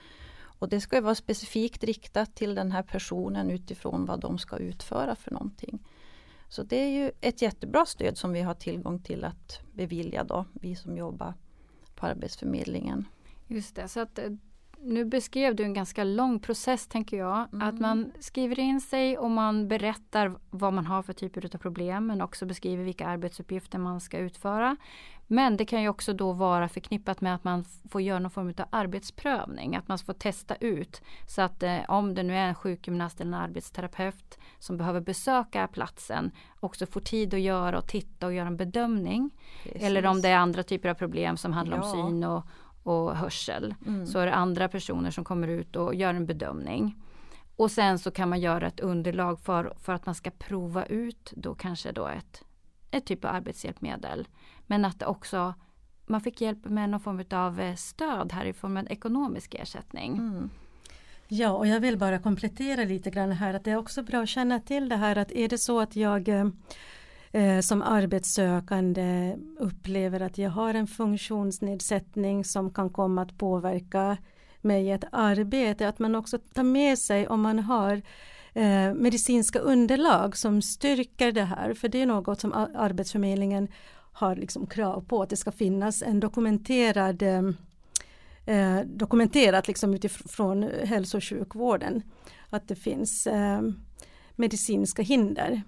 Och 0.60 0.70
det 0.70 0.82
ska 0.82 1.02
vara 1.02 1.16
specifikt 1.16 1.84
riktat 1.84 2.36
till 2.36 2.56
den 2.56 2.72
här 2.72 2.84
personen 2.84 3.52
utifrån 3.52 4.06
vad 4.06 4.20
de 4.20 4.38
ska 4.38 4.58
utföra 4.58 5.16
för 5.16 5.32
någonting. 5.32 5.80
Så 6.50 6.64
det 6.64 6.76
är 6.76 6.90
ju 6.90 7.12
ett 7.22 7.42
jättebra 7.42 7.86
stöd 7.86 8.18
som 8.18 8.34
vi 8.34 8.42
har 8.42 8.54
tillgång 8.54 9.00
till 9.00 9.24
att 9.24 9.62
bevilja 9.74 10.24
då, 10.24 10.46
vi 10.54 10.76
som 10.76 10.98
jobbar 10.98 11.34
på 11.96 12.06
Arbetsförmedlingen. 12.06 13.06
Just 13.48 13.76
det, 13.76 13.88
så 13.88 14.00
att 14.00 14.20
eh, 14.20 14.30
nu 14.80 15.06
beskrev 15.06 15.56
du 15.56 15.64
en 15.64 15.74
ganska 15.74 16.04
lång 16.04 16.40
process 16.40 16.88
tänker 16.88 17.18
jag. 17.18 17.54
Mm. 17.54 17.68
Att 17.68 17.80
man 17.80 18.12
skriver 18.20 18.60
in 18.60 18.82
sig 18.82 19.18
och 19.18 19.32
man 19.32 19.68
berättar 19.68 20.36
vad 20.50 20.74
man 20.74 20.86
har 20.86 21.04
för 21.04 21.14
typer 21.14 21.56
av 21.56 21.60
problem 21.60 22.08
men 22.08 22.22
också 22.22 22.46
beskriver 22.46 22.84
vilka 22.84 23.08
arbetsuppgifter 23.08 23.80
man 23.80 24.02
ska 24.02 24.18
utföra. 24.18 24.78
Men 25.28 25.58
det 25.58 25.66
kan 25.66 25.82
ju 25.82 25.90
också 25.90 26.14
då 26.14 26.32
vara 26.34 26.70
förknippat 26.70 27.22
med 27.22 27.36
att 27.36 27.44
man 27.44 27.64
får 27.90 28.02
göra 28.02 28.20
någon 28.20 28.32
form 28.32 28.54
av 28.58 28.66
arbetsprövning. 28.70 29.76
Att 29.76 29.88
man 29.88 29.98
får 29.98 30.14
testa 30.14 30.56
ut. 30.56 31.02
Så 31.28 31.42
att 31.42 31.64
eh, 31.64 31.80
om 31.88 32.16
det 32.16 32.24
nu 32.24 32.36
är 32.36 32.48
en 32.48 32.56
sjukgymnast 32.56 33.22
eller 33.22 33.38
en 33.38 33.44
arbetsterapeut 33.44 34.38
som 34.60 34.78
behöver 34.78 35.02
besöka 35.02 35.68
platsen 35.68 36.32
också 36.60 36.86
får 36.86 37.02
tid 37.02 37.34
att 37.34 37.40
göra 37.40 37.78
och 37.78 37.88
titta 37.88 38.26
och 38.26 38.34
göra 38.34 38.48
en 38.48 38.58
bedömning. 38.58 39.30
Precis. 39.64 39.84
Eller 39.84 40.06
om 40.06 40.22
det 40.22 40.30
är 40.30 40.38
andra 40.38 40.64
typer 40.64 40.90
av 40.90 40.94
problem 40.94 41.38
som 41.38 41.54
handlar 41.54 41.78
ja. 41.78 41.84
om 41.84 41.92
syn 41.92 42.24
och, 42.24 42.44
och 42.84 43.18
hörsel. 43.18 43.76
Mm. 43.88 44.08
Så 44.08 44.20
är 44.20 44.26
det 44.26 44.34
andra 44.34 44.70
personer 44.70 45.12
som 45.12 45.24
kommer 45.24 45.48
ut 45.48 45.76
och 45.76 45.96
gör 45.96 46.14
en 46.14 46.26
bedömning. 46.26 46.96
Och 47.56 47.72
sen 47.72 48.00
så 48.00 48.12
kan 48.12 48.30
man 48.30 48.40
göra 48.40 48.68
ett 48.68 48.80
underlag 48.80 49.40
för, 49.40 49.74
för 49.82 49.94
att 49.94 50.06
man 50.06 50.16
ska 50.16 50.32
prova 50.32 50.86
ut 50.86 51.34
då 51.36 51.56
kanske 51.56 51.92
då 51.92 52.08
ett, 52.08 52.44
ett 52.92 53.06
typ 53.06 53.26
av 53.26 53.36
arbetshjälpmedel. 53.36 54.28
Men 54.68 54.86
att 54.86 55.04
också 55.04 55.54
man 56.06 56.22
fick 56.22 56.42
hjälp 56.42 56.66
med 56.66 56.90
någon 56.90 57.00
form 57.00 57.24
av 57.32 57.60
eh, 57.60 57.76
stöd 57.76 58.34
här 58.34 58.46
i 58.46 58.54
form 58.54 58.78
av 58.78 58.88
ekonomisk 58.90 59.56
ersättning. 59.56 60.18
Mm. 60.18 60.50
Ja, 61.28 61.52
och 61.52 61.68
jag 61.68 61.80
vill 61.80 61.98
bara 61.98 62.20
komplettera 62.20 62.84
lite 62.84 63.10
grann 63.10 63.32
här 63.32 63.54
att 63.54 63.64
det 63.64 63.72
är 63.72 63.78
också 63.78 64.04
bra 64.04 64.22
att 64.22 64.30
känna 64.30 64.60
till 64.60 64.90
det 64.90 64.96
här 64.96 65.16
att 65.16 65.32
är 65.32 65.48
det 65.48 65.58
så 65.58 65.80
att 65.80 65.96
jag 65.96 66.30
eh, 66.30 66.48
eh 67.32 67.60
som 67.60 67.82
arbetssökande 67.82 69.36
upplever 69.60 70.20
att 70.20 70.38
jag 70.38 70.50
har 70.50 70.74
en 70.74 70.88
funktionsnedsättning 70.88 72.46
som 72.46 72.74
kan 72.74 72.90
komma 72.90 73.22
att 73.22 73.38
påverka 73.38 74.18
mig 74.62 74.86
i 74.86 74.92
ett 74.92 75.06
arbete, 75.12 75.88
att 75.88 76.00
man 76.00 76.16
också 76.16 76.38
tar 76.38 76.64
med 76.64 77.00
sig 77.00 77.28
om 77.28 77.42
man 77.42 77.60
har 77.60 78.02
eh, 78.58 78.94
medicinska 78.94 79.60
underlag 79.60 80.38
som 80.38 80.62
styrker 80.62 81.32
det 81.32 81.44
här, 81.44 81.74
för 81.74 81.88
det 81.88 82.02
är 82.02 82.06
något 82.06 82.42
som 82.42 82.54
Arbetsförmedlingen 82.76 83.68
har 84.12 84.36
liksom 84.36 84.68
krav 84.68 85.06
på 85.08 85.22
att 85.22 85.30
det 85.30 85.38
ska 85.38 85.52
finnas 85.52 86.02
en 86.02 86.20
dokumenterad 86.20 87.22
eh, 87.22 87.42
eh, 88.46 88.80
dokumenterat 88.86 89.68
liksom 89.68 89.94
utifrån 89.94 90.64
hälso 90.84 91.18
och 91.18 91.24
sjukvården 91.24 92.02
att 92.50 92.68
det 92.68 92.76
finns 92.76 93.28
eh, 93.28 93.62
medicinska 94.36 95.02
hinder. 95.02 95.62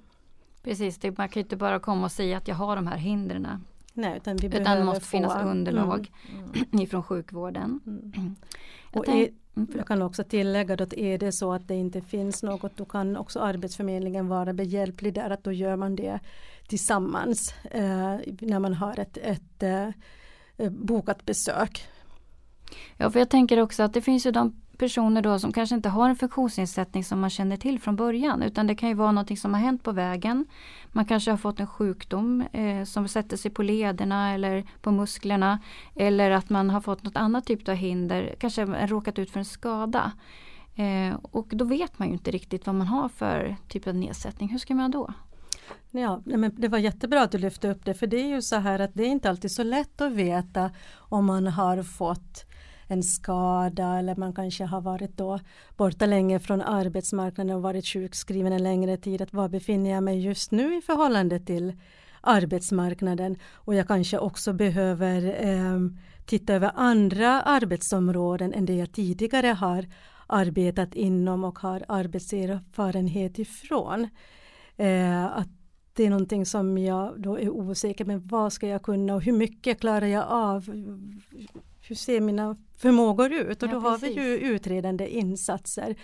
Precis, 0.64 0.98
det, 0.98 1.18
man 1.18 1.30
kan 1.30 1.44
inte 1.44 1.56
bara 1.56 1.80
komma 1.80 2.06
och 2.06 2.12
säga 2.12 2.38
att 2.38 2.48
jag 2.48 2.56
har 2.56 2.76
de 2.76 2.88
här 2.88 2.98
hindren. 2.98 3.48
Nej, 3.94 4.18
utan, 4.18 4.38
vi 4.38 4.48
utan 4.48 4.78
det 4.78 4.84
måste 4.84 5.02
få, 5.02 5.08
finnas 5.08 5.44
underlag 5.46 6.12
mm, 6.32 6.52
mm. 6.52 6.66
ifrån 6.82 7.04
sjukvården. 7.04 7.80
Mm. 7.86 8.36
Är, 8.94 9.14
mm, 9.14 9.34
Mm, 9.56 9.70
jag 9.78 9.88
kan 9.88 10.02
också 10.02 10.24
tillägga 10.24 10.74
att 10.74 10.94
är 10.94 11.18
det 11.18 11.32
så 11.32 11.54
att 11.54 11.68
det 11.68 11.76
inte 11.76 12.02
finns 12.02 12.44
något 12.44 12.78
då 12.78 12.86
kan 12.86 13.18
också 13.18 13.40
Arbetsförmedlingen 13.40 14.28
vara 14.28 14.54
behjälplig 14.54 15.14
där 15.14 15.30
att 15.30 15.44
då 15.44 15.52
gör 15.52 15.76
man 15.76 15.96
det 15.96 16.20
tillsammans 16.68 17.54
eh, 17.72 18.18
när 18.40 18.60
man 18.60 18.74
har 18.74 19.00
ett, 19.00 19.18
ett 19.18 19.64
eh, 19.64 19.90
bokat 20.70 21.26
besök. 21.26 21.88
Ja, 22.98 23.12
för 23.12 23.20
jag 23.20 23.30
tänker 23.30 23.60
också 23.60 23.84
att 23.84 23.94
det 23.94 24.02
finns 24.02 24.26
ju 24.26 24.32
de 24.32 24.62
personer 24.80 25.22
då 25.22 25.40
som 25.40 25.54
kanske 25.54 25.76
inte 25.76 25.90
har 25.90 26.10
en 26.10 26.16
funktionsnedsättning 26.16 27.04
som 27.04 27.20
man 27.20 27.30
känner 27.30 27.58
till 27.58 27.80
från 27.80 27.96
början 27.96 28.44
utan 28.44 28.68
det 28.68 28.76
kan 28.76 28.90
ju 28.90 28.96
vara 28.96 29.12
någonting 29.12 29.38
som 29.38 29.54
har 29.54 29.62
hänt 29.62 29.84
på 29.84 29.92
vägen. 29.92 30.46
Man 30.88 31.06
kanske 31.06 31.32
har 31.32 31.38
fått 31.38 31.60
en 31.60 31.68
sjukdom 31.68 32.42
eh, 32.54 32.84
som 32.84 33.08
sätter 33.08 33.38
sig 33.38 33.52
på 33.52 33.64
lederna 33.64 34.34
eller 34.34 34.64
på 34.82 34.92
musklerna 34.92 35.60
eller 35.96 36.32
att 36.32 36.50
man 36.50 36.70
har 36.70 36.82
fått 36.82 37.04
något 37.04 37.16
annat 37.16 37.46
typ 37.46 37.70
av 37.70 37.76
hinder, 37.76 38.36
kanske 38.40 38.66
råkat 38.66 39.20
ut 39.20 39.32
för 39.32 39.40
en 39.40 39.46
skada. 39.46 40.12
Eh, 40.76 41.16
och 41.22 41.48
då 41.52 41.66
vet 41.66 42.00
man 42.00 42.08
ju 42.08 42.14
inte 42.14 42.32
riktigt 42.32 42.66
vad 42.66 42.76
man 42.76 42.88
har 42.88 43.10
för 43.10 43.56
typ 43.68 43.88
av 43.88 43.96
nedsättning. 43.96 44.50
Hur 44.50 44.60
ska 44.60 44.76
man 44.76 44.92
då? 44.92 45.14
Ja, 45.92 46.22
men 46.26 46.56
det 46.56 46.68
var 46.68 46.78
jättebra 46.78 47.22
att 47.22 47.32
du 47.32 47.38
lyfte 47.38 47.70
upp 47.70 47.86
det 47.86 47.94
för 47.94 48.08
det 48.08 48.18
är 48.18 48.28
ju 48.28 48.42
så 48.42 48.56
här 48.56 48.80
att 48.80 48.94
det 48.94 49.04
är 49.04 49.08
inte 49.08 49.30
alltid 49.30 49.52
så 49.52 49.64
lätt 49.64 50.02
att 50.02 50.12
veta 50.12 50.72
om 50.96 51.26
man 51.26 51.48
har 51.48 51.84
fått 51.84 52.46
en 52.90 53.04
skada 53.04 54.00
eller 54.00 54.16
man 54.16 54.34
kanske 54.34 54.64
har 54.64 54.82
varit 54.82 55.18
då 55.18 55.40
borta 55.78 56.06
länge 56.06 56.40
från 56.40 56.62
arbetsmarknaden 56.62 57.56
och 57.56 57.62
varit 57.62 57.86
sjukskriven 57.86 58.54
en 58.54 58.64
längre 58.64 58.98
tid. 58.98 59.22
Att 59.22 59.34
var 59.34 59.50
befinner 59.50 59.90
jag 59.90 60.04
mig 60.04 60.20
just 60.20 60.52
nu 60.52 60.78
i 60.78 60.82
förhållande 60.82 61.40
till 61.40 61.74
arbetsmarknaden 62.22 63.38
och 63.54 63.76
jag 63.76 63.88
kanske 63.88 64.18
också 64.18 64.54
behöver 64.54 65.46
eh, 65.48 65.80
titta 66.26 66.54
över 66.54 66.72
andra 66.76 67.42
arbetsområden 67.42 68.54
än 68.54 68.66
det 68.66 68.76
jag 68.76 68.92
tidigare 68.92 69.48
har 69.48 69.86
arbetat 70.28 70.96
inom 70.96 71.44
och 71.44 71.60
har 71.60 71.86
arbetserfarenhet 71.88 73.40
ifrån. 73.40 74.10
Eh, 74.78 75.26
att 75.26 75.50
det 75.94 76.06
är 76.06 76.10
någonting 76.10 76.46
som 76.46 76.78
jag 76.78 77.22
då 77.22 77.40
är 77.40 77.50
osäker 77.50 78.06
med 78.06 78.22
vad 78.22 78.54
ska 78.54 78.68
jag 78.68 78.84
kunna 78.84 79.16
och 79.16 79.22
hur 79.22 79.34
mycket 79.34 79.80
klarar 79.80 80.08
jag 80.08 80.26
av? 80.28 80.70
Hur 81.90 81.96
ser 81.96 82.22
mina 82.22 82.58
förmågor 82.78 83.34
ut? 83.34 83.64
Och 83.64 83.70
ja, 83.70 83.74
då 83.74 83.80
har 83.80 83.98
vi 83.98 84.12
ju 84.12 84.38
utredande 84.38 85.08
insatser 85.08 85.96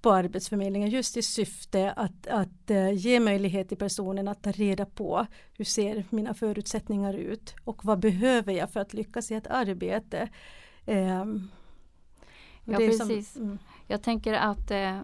på 0.00 0.12
Arbetsförmedlingen 0.12 0.90
just 0.90 1.16
i 1.16 1.22
syfte 1.22 1.92
att, 1.92 2.26
att 2.26 2.70
uh, 2.70 2.92
ge 2.92 3.20
möjlighet 3.20 3.68
till 3.68 3.78
personen 3.78 4.28
att 4.28 4.42
ta 4.42 4.52
reda 4.52 4.86
på 4.86 5.26
hur 5.52 5.64
ser 5.64 6.04
mina 6.10 6.34
förutsättningar 6.34 7.14
ut 7.14 7.54
och 7.64 7.84
vad 7.84 7.98
behöver 7.98 8.52
jag 8.52 8.70
för 8.70 8.80
att 8.80 8.94
lyckas 8.94 9.30
i 9.30 9.34
ett 9.34 9.46
arbete. 9.46 10.28
Um, 10.86 11.50
ja 12.64 12.76
precis. 12.76 13.32
Som, 13.32 13.42
mm. 13.42 13.58
Jag 13.86 14.02
tänker 14.02 14.32
att 14.32 14.70
uh, 14.70 15.00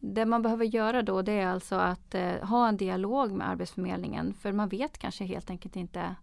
det 0.00 0.26
man 0.26 0.42
behöver 0.42 0.64
göra 0.64 1.02
då 1.02 1.22
det 1.22 1.32
är 1.32 1.46
alltså 1.46 1.74
att 1.74 2.14
uh, 2.14 2.48
ha 2.48 2.68
en 2.68 2.76
dialog 2.76 3.32
med 3.32 3.48
Arbetsförmedlingen 3.48 4.34
för 4.34 4.52
man 4.52 4.68
vet 4.68 4.98
kanske 4.98 5.24
helt 5.24 5.50
enkelt 5.50 5.76
inte 5.76 6.14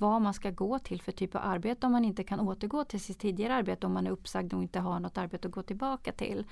vad 0.00 0.22
man 0.22 0.34
ska 0.34 0.50
gå 0.50 0.78
till 0.78 1.02
för 1.02 1.12
typ 1.12 1.34
av 1.34 1.40
arbete 1.44 1.86
om 1.86 1.92
man 1.92 2.04
inte 2.04 2.24
kan 2.24 2.40
återgå 2.40 2.84
till 2.84 3.00
sitt 3.00 3.18
tidigare 3.18 3.54
arbete 3.54 3.86
om 3.86 3.92
man 3.92 4.06
är 4.06 4.10
uppsagd 4.10 4.54
och 4.54 4.62
inte 4.62 4.80
har 4.80 5.00
något 5.00 5.18
arbete 5.18 5.48
att 5.48 5.54
gå 5.54 5.62
tillbaka 5.62 6.12
till. 6.12 6.44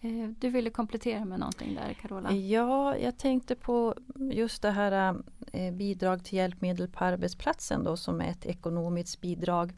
Eh, 0.00 0.28
du 0.38 0.48
ville 0.48 0.70
komplettera 0.70 1.24
med 1.24 1.38
någonting 1.38 1.74
där 1.74 1.92
Carola? 1.92 2.32
Ja, 2.32 2.96
jag 2.96 3.18
tänkte 3.18 3.54
på 3.54 3.94
just 4.32 4.62
det 4.62 4.70
här 4.70 5.16
eh, 5.52 5.72
bidrag 5.72 6.24
till 6.24 6.38
hjälpmedel 6.38 6.88
på 6.88 7.04
arbetsplatsen 7.04 7.84
då 7.84 7.96
som 7.96 8.20
är 8.20 8.30
ett 8.30 8.46
ekonomiskt 8.46 9.20
bidrag. 9.20 9.72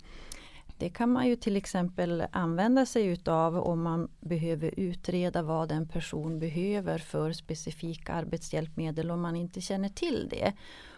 Det 0.79 0.89
kan 0.89 1.13
man 1.13 1.27
ju 1.27 1.37
till 1.37 1.57
exempel 1.57 2.25
använda 2.33 2.87
sig 2.87 3.07
utav 3.07 3.59
om 3.59 3.83
man 3.83 4.09
behöver 4.21 4.81
utreda 4.81 5.43
vad 5.43 5.73
en 5.73 5.89
person 5.89 6.39
behöver 6.39 6.99
för 6.99 7.33
specifika 7.33 8.13
arbetshjälpmedel 8.13 9.11
om 9.11 9.21
man 9.21 9.37
inte 9.37 9.61
känner 9.61 9.89
till 9.89 10.29
det. 10.31 10.53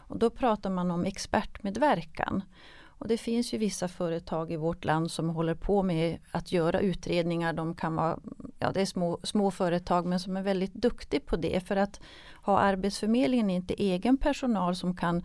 Och 0.09 0.19
då 0.19 0.31
pratar 0.31 0.71
man 0.71 0.91
om 0.91 1.05
expertmedverkan. 1.05 2.43
Och 2.99 3.09
det 3.09 3.19
finns 3.19 3.55
ju 3.55 3.59
vissa 3.59 3.89
företag 3.89 4.53
i 4.53 4.57
vårt 4.57 4.85
land 4.85 5.11
som 5.11 5.29
håller 5.29 5.55
på 5.55 5.83
med 5.83 6.19
att 6.31 6.53
göra 6.53 6.81
utredningar. 6.81 7.53
De 7.53 7.75
kan 7.75 7.95
vara, 7.95 8.19
ja 8.59 8.73
det 8.73 8.81
är 8.81 8.87
små, 8.87 9.19
små 9.23 9.51
företag 9.51 10.07
men 10.07 10.21
som 10.21 10.37
är 10.37 10.43
väldigt 10.43 10.75
duktiga 10.75 11.21
på 11.21 11.37
det. 11.37 11.61
För 11.61 11.77
att 11.77 12.01
ha 12.43 12.59
Arbetsförmedlingen 12.59 13.51
inte 13.51 13.75
egen 13.75 14.17
personal 14.17 14.77
som 14.77 14.97
kan 14.97 15.25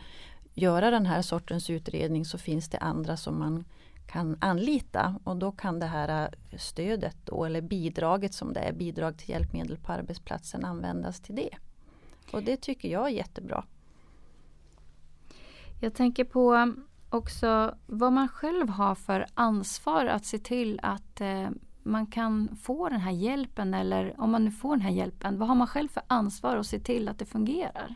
göra 0.53 0.91
den 0.91 1.05
här 1.05 1.21
sortens 1.21 1.69
utredning 1.69 2.25
så 2.25 2.37
finns 2.37 2.69
det 2.69 2.77
andra 2.77 3.17
som 3.17 3.39
man 3.39 3.65
kan 4.07 4.37
anlita 4.41 5.15
och 5.23 5.37
då 5.37 5.51
kan 5.51 5.79
det 5.79 5.85
här 5.85 6.35
stödet 6.57 7.17
då, 7.23 7.45
eller 7.45 7.61
bidraget 7.61 8.33
som 8.33 8.53
det 8.53 8.59
är, 8.59 8.73
bidrag 8.73 9.17
till 9.17 9.29
hjälpmedel 9.29 9.77
på 9.77 9.91
arbetsplatsen 9.91 10.65
användas 10.65 11.19
till 11.19 11.35
det. 11.35 11.49
Och 12.31 12.43
det 12.43 12.57
tycker 12.57 12.89
jag 12.89 13.05
är 13.05 13.09
jättebra. 13.09 13.63
Jag 15.83 15.93
tänker 15.93 16.23
på 16.23 16.73
också 17.09 17.75
vad 17.85 18.13
man 18.13 18.27
själv 18.27 18.69
har 18.69 18.95
för 18.95 19.25
ansvar 19.33 20.05
att 20.05 20.25
se 20.25 20.37
till 20.39 20.79
att 20.83 21.21
eh, 21.21 21.49
man 21.83 22.07
kan 22.07 22.57
få 22.61 22.89
den 22.89 22.99
här 22.99 23.11
hjälpen 23.11 23.73
eller 23.73 24.15
om 24.17 24.31
man 24.31 24.45
nu 24.45 24.51
får 24.51 24.69
den 24.69 24.81
här 24.81 24.91
hjälpen, 24.91 25.39
vad 25.39 25.47
har 25.47 25.55
man 25.55 25.67
själv 25.67 25.87
för 25.87 26.03
ansvar 26.07 26.57
att 26.57 26.65
se 26.65 26.79
till 26.79 27.09
att 27.09 27.19
det 27.19 27.25
fungerar? 27.25 27.95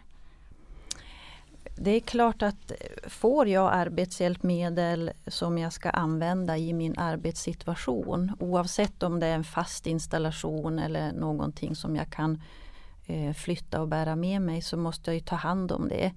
Det 1.77 1.91
är 1.91 1.99
klart 1.99 2.41
att 2.41 2.71
eh, 2.71 3.09
får 3.09 3.47
jag 3.47 3.73
arbetshjälpmedel 3.73 5.11
som 5.27 5.57
jag 5.57 5.73
ska 5.73 5.89
använda 5.89 6.57
i 6.57 6.73
min 6.73 6.97
arbetssituation 6.97 8.31
oavsett 8.39 9.03
om 9.03 9.19
det 9.19 9.27
är 9.27 9.35
en 9.35 9.43
fast 9.43 9.87
installation 9.87 10.79
eller 10.79 11.11
någonting 11.11 11.75
som 11.75 11.95
jag 11.95 12.09
kan 12.09 12.41
eh, 13.05 13.33
flytta 13.33 13.81
och 13.81 13.87
bära 13.87 14.15
med 14.15 14.41
mig 14.41 14.61
så 14.61 14.77
måste 14.77 15.13
jag 15.13 15.25
ta 15.25 15.35
hand 15.35 15.71
om 15.71 15.87
det. 15.89 16.11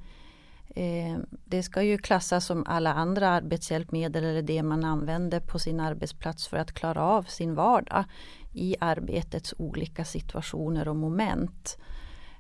Eh, 0.75 1.19
det 1.45 1.63
ska 1.63 1.83
ju 1.83 1.99
klassas 1.99 2.47
som 2.47 2.65
alla 2.67 2.95
andra 2.95 3.29
arbetshjälpmedel 3.29 4.25
eller 4.25 4.43
det 4.43 4.63
man 4.63 4.85
använder 4.85 5.41
på 5.41 5.59
sin 5.59 5.81
arbetsplats 5.81 6.49
för 6.49 6.57
att 6.57 6.73
klara 6.73 7.03
av 7.03 7.23
sin 7.23 7.55
vardag 7.55 8.05
i 8.53 8.77
arbetets 8.81 9.55
olika 9.59 10.05
situationer 10.05 10.89
och 10.89 10.97
moment. 10.97 11.79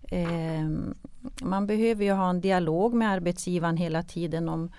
Eh, 0.02 0.68
man 1.42 1.66
behöver 1.66 2.04
ju 2.04 2.12
ha 2.12 2.30
en 2.30 2.40
dialog 2.40 2.94
med 2.94 3.10
arbetsgivaren 3.10 3.76
hela 3.76 4.02
tiden 4.02 4.48
om, 4.48 4.72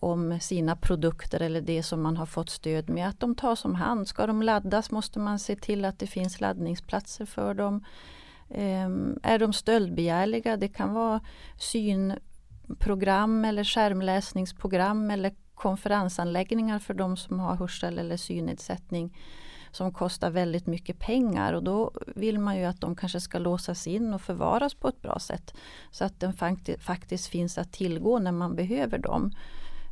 om 0.00 0.40
sina 0.40 0.76
produkter 0.76 1.42
eller 1.42 1.60
det 1.60 1.82
som 1.82 2.02
man 2.02 2.16
har 2.16 2.26
fått 2.26 2.50
stöd 2.50 2.88
med, 2.88 3.08
att 3.08 3.20
de 3.20 3.34
tas 3.34 3.64
om 3.64 3.74
hand. 3.74 4.08
Ska 4.08 4.26
de 4.26 4.42
laddas 4.42 4.90
måste 4.90 5.18
man 5.18 5.38
se 5.38 5.56
till 5.56 5.84
att 5.84 5.98
det 5.98 6.06
finns 6.06 6.40
laddningsplatser 6.40 7.24
för 7.24 7.54
dem. 7.54 7.84
Um, 8.48 9.18
är 9.22 9.38
de 9.38 9.52
stöldbegärliga? 9.52 10.56
Det 10.56 10.68
kan 10.68 10.94
vara 10.94 11.20
program 12.78 13.44
eller 13.44 13.64
skärmläsningsprogram 13.64 15.10
eller 15.10 15.32
konferensanläggningar 15.54 16.78
för 16.78 16.94
de 16.94 17.16
som 17.16 17.40
har 17.40 17.56
hörsel 17.56 17.98
eller 17.98 18.16
synnedsättning 18.16 19.16
som 19.72 19.92
kostar 19.92 20.30
väldigt 20.30 20.66
mycket 20.66 20.98
pengar 20.98 21.52
och 21.52 21.64
då 21.64 21.92
vill 22.06 22.38
man 22.38 22.58
ju 22.58 22.64
att 22.64 22.80
de 22.80 22.96
kanske 22.96 23.20
ska 23.20 23.38
låsas 23.38 23.86
in 23.86 24.14
och 24.14 24.22
förvaras 24.22 24.74
på 24.74 24.88
ett 24.88 25.02
bra 25.02 25.18
sätt. 25.18 25.54
Så 25.90 26.04
att 26.04 26.20
den 26.20 26.32
faktiskt 26.78 27.26
finns 27.26 27.58
att 27.58 27.72
tillgå 27.72 28.18
när 28.18 28.32
man 28.32 28.56
behöver 28.56 28.98
dem. 28.98 29.32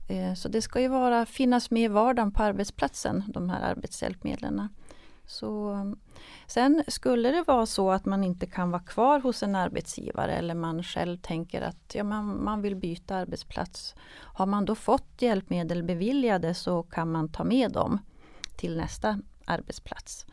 Eh, 0.08 0.34
så 0.34 0.48
det 0.48 0.62
ska 0.62 0.80
ju 0.80 0.88
vara, 0.88 1.26
finnas 1.26 1.70
med 1.70 1.82
i 1.82 1.88
vardagen 1.88 2.32
på 2.32 2.42
arbetsplatsen, 2.42 3.24
de 3.26 3.50
här 3.50 3.70
arbetshjälpmedlen. 3.70 4.68
Så, 5.30 5.76
sen 6.46 6.84
skulle 6.88 7.30
det 7.30 7.44
vara 7.46 7.66
så 7.66 7.90
att 7.90 8.04
man 8.04 8.24
inte 8.24 8.46
kan 8.46 8.70
vara 8.70 8.82
kvar 8.82 9.20
hos 9.20 9.42
en 9.42 9.54
arbetsgivare 9.54 10.32
eller 10.32 10.54
man 10.54 10.82
själv 10.82 11.16
tänker 11.16 11.62
att 11.62 11.94
ja, 11.94 12.04
man, 12.04 12.44
man 12.44 12.62
vill 12.62 12.76
byta 12.76 13.16
arbetsplats. 13.16 13.94
Har 14.10 14.46
man 14.46 14.64
då 14.64 14.74
fått 14.74 15.22
hjälpmedel 15.22 15.82
beviljade 15.82 16.54
så 16.54 16.82
kan 16.82 17.12
man 17.12 17.28
ta 17.28 17.44
med 17.44 17.72
dem 17.72 17.98
till 18.56 18.76
nästa 18.76 19.20
arbetsplats. 19.44 20.26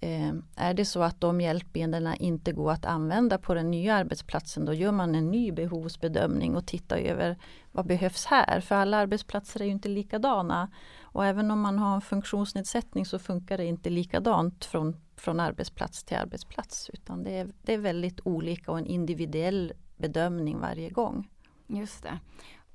Eh, 0.00 0.32
är 0.56 0.74
det 0.74 0.84
så 0.84 1.02
att 1.02 1.20
de 1.20 1.40
hjälpmedlen 1.40 2.14
inte 2.14 2.52
går 2.52 2.72
att 2.72 2.84
använda 2.84 3.38
på 3.38 3.54
den 3.54 3.70
nya 3.70 3.94
arbetsplatsen 3.94 4.64
då 4.64 4.74
gör 4.74 4.92
man 4.92 5.14
en 5.14 5.30
ny 5.30 5.52
behovsbedömning 5.52 6.56
och 6.56 6.66
tittar 6.66 6.96
över 6.96 7.38
vad 7.72 7.86
behövs 7.86 8.24
här? 8.24 8.60
För 8.60 8.74
alla 8.74 8.96
arbetsplatser 8.96 9.60
är 9.60 9.64
ju 9.64 9.70
inte 9.70 9.88
likadana. 9.88 10.70
Och 11.14 11.24
även 11.24 11.50
om 11.50 11.60
man 11.60 11.78
har 11.78 11.94
en 11.94 12.00
funktionsnedsättning 12.00 13.06
så 13.06 13.18
funkar 13.18 13.56
det 13.56 13.64
inte 13.64 13.90
likadant 13.90 14.64
från, 14.64 14.96
från 15.16 15.40
arbetsplats 15.40 16.04
till 16.04 16.16
arbetsplats. 16.16 16.90
Utan 16.92 17.22
det 17.22 17.30
är, 17.30 17.48
det 17.62 17.74
är 17.74 17.78
väldigt 17.78 18.20
olika 18.24 18.70
och 18.70 18.78
en 18.78 18.86
individuell 18.86 19.72
bedömning 19.96 20.60
varje 20.60 20.90
gång. 20.90 21.30
Just 21.66 22.02
det. 22.02 22.18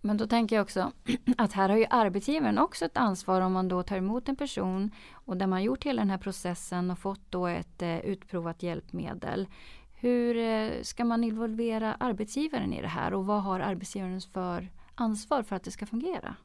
Men 0.02 0.18
då 0.18 0.28
tänker 0.28 0.56
jag 0.56 0.64
också 0.64 0.92
att 1.38 1.54
här 1.54 1.70
har 1.70 1.78
ju 1.78 1.86
arbetsgivaren 1.90 2.58
också 2.58 2.86
ett 2.86 2.98
ansvar 2.98 3.42
om 3.42 3.54
man 3.54 3.68
då 3.68 3.84
tar 3.84 3.98
emot 3.98 4.30
en 4.30 4.36
person 4.36 4.92
och 5.14 5.38
där 5.38 5.48
man 5.48 5.64
gjort 5.64 5.84
hela 5.84 6.02
den 6.02 6.10
här 6.10 6.18
processen 6.18 6.92
och 6.92 7.00
fått 7.00 7.32
då 7.32 7.48
ett 7.48 7.82
eh, 7.82 8.00
utprovat 8.00 8.64
hjälpmedel. 8.64 9.48
Hur 9.94 10.38
eh, 10.38 10.82
ska 10.82 11.06
man 11.06 11.24
involvera 11.24 11.94
arbetsgivaren 11.94 12.74
i 12.74 12.82
det 12.82 12.88
här 12.88 13.14
och 13.14 13.26
vad 13.26 13.44
har 13.44 13.60
arbetsgivaren 13.60 14.22
för 14.22 14.70
ansvar 14.96 15.44
för 15.44 15.56
att 15.56 15.64
det 15.64 15.72
ska 15.72 15.86
fungera? 15.86 16.36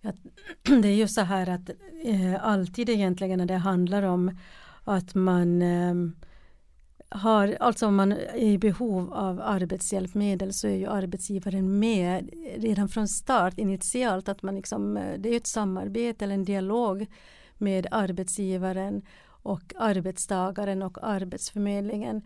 Ja, 0.00 0.12
det 0.82 0.88
är 0.88 0.94
ju 0.94 1.08
så 1.08 1.20
här 1.20 1.48
att 1.48 1.70
eh, 2.04 2.44
alltid 2.44 2.88
egentligen 2.88 3.38
när 3.38 3.46
det 3.46 3.56
handlar 3.56 4.02
om 4.02 4.38
att 4.84 5.14
man 5.14 5.62
eh, 5.62 5.94
har, 7.08 7.56
alltså 7.60 7.86
om 7.86 7.96
man 7.96 8.12
är 8.12 8.36
i 8.36 8.58
behov 8.58 9.12
av 9.12 9.40
arbetshjälpmedel 9.40 10.52
så 10.52 10.68
är 10.68 10.76
ju 10.76 10.86
arbetsgivaren 10.86 11.78
med 11.78 12.30
redan 12.56 12.88
från 12.88 13.08
start 13.08 13.58
initialt 13.58 14.28
att 14.28 14.42
man 14.42 14.54
liksom, 14.54 14.96
eh, 14.96 15.18
det 15.18 15.28
är 15.28 15.36
ett 15.36 15.46
samarbete 15.46 16.24
eller 16.24 16.34
en 16.34 16.44
dialog 16.44 17.06
med 17.58 17.86
arbetsgivaren 17.90 19.02
och 19.26 19.72
arbetstagaren 19.76 20.82
och 20.82 20.98
arbetsförmedlingen 21.02 22.22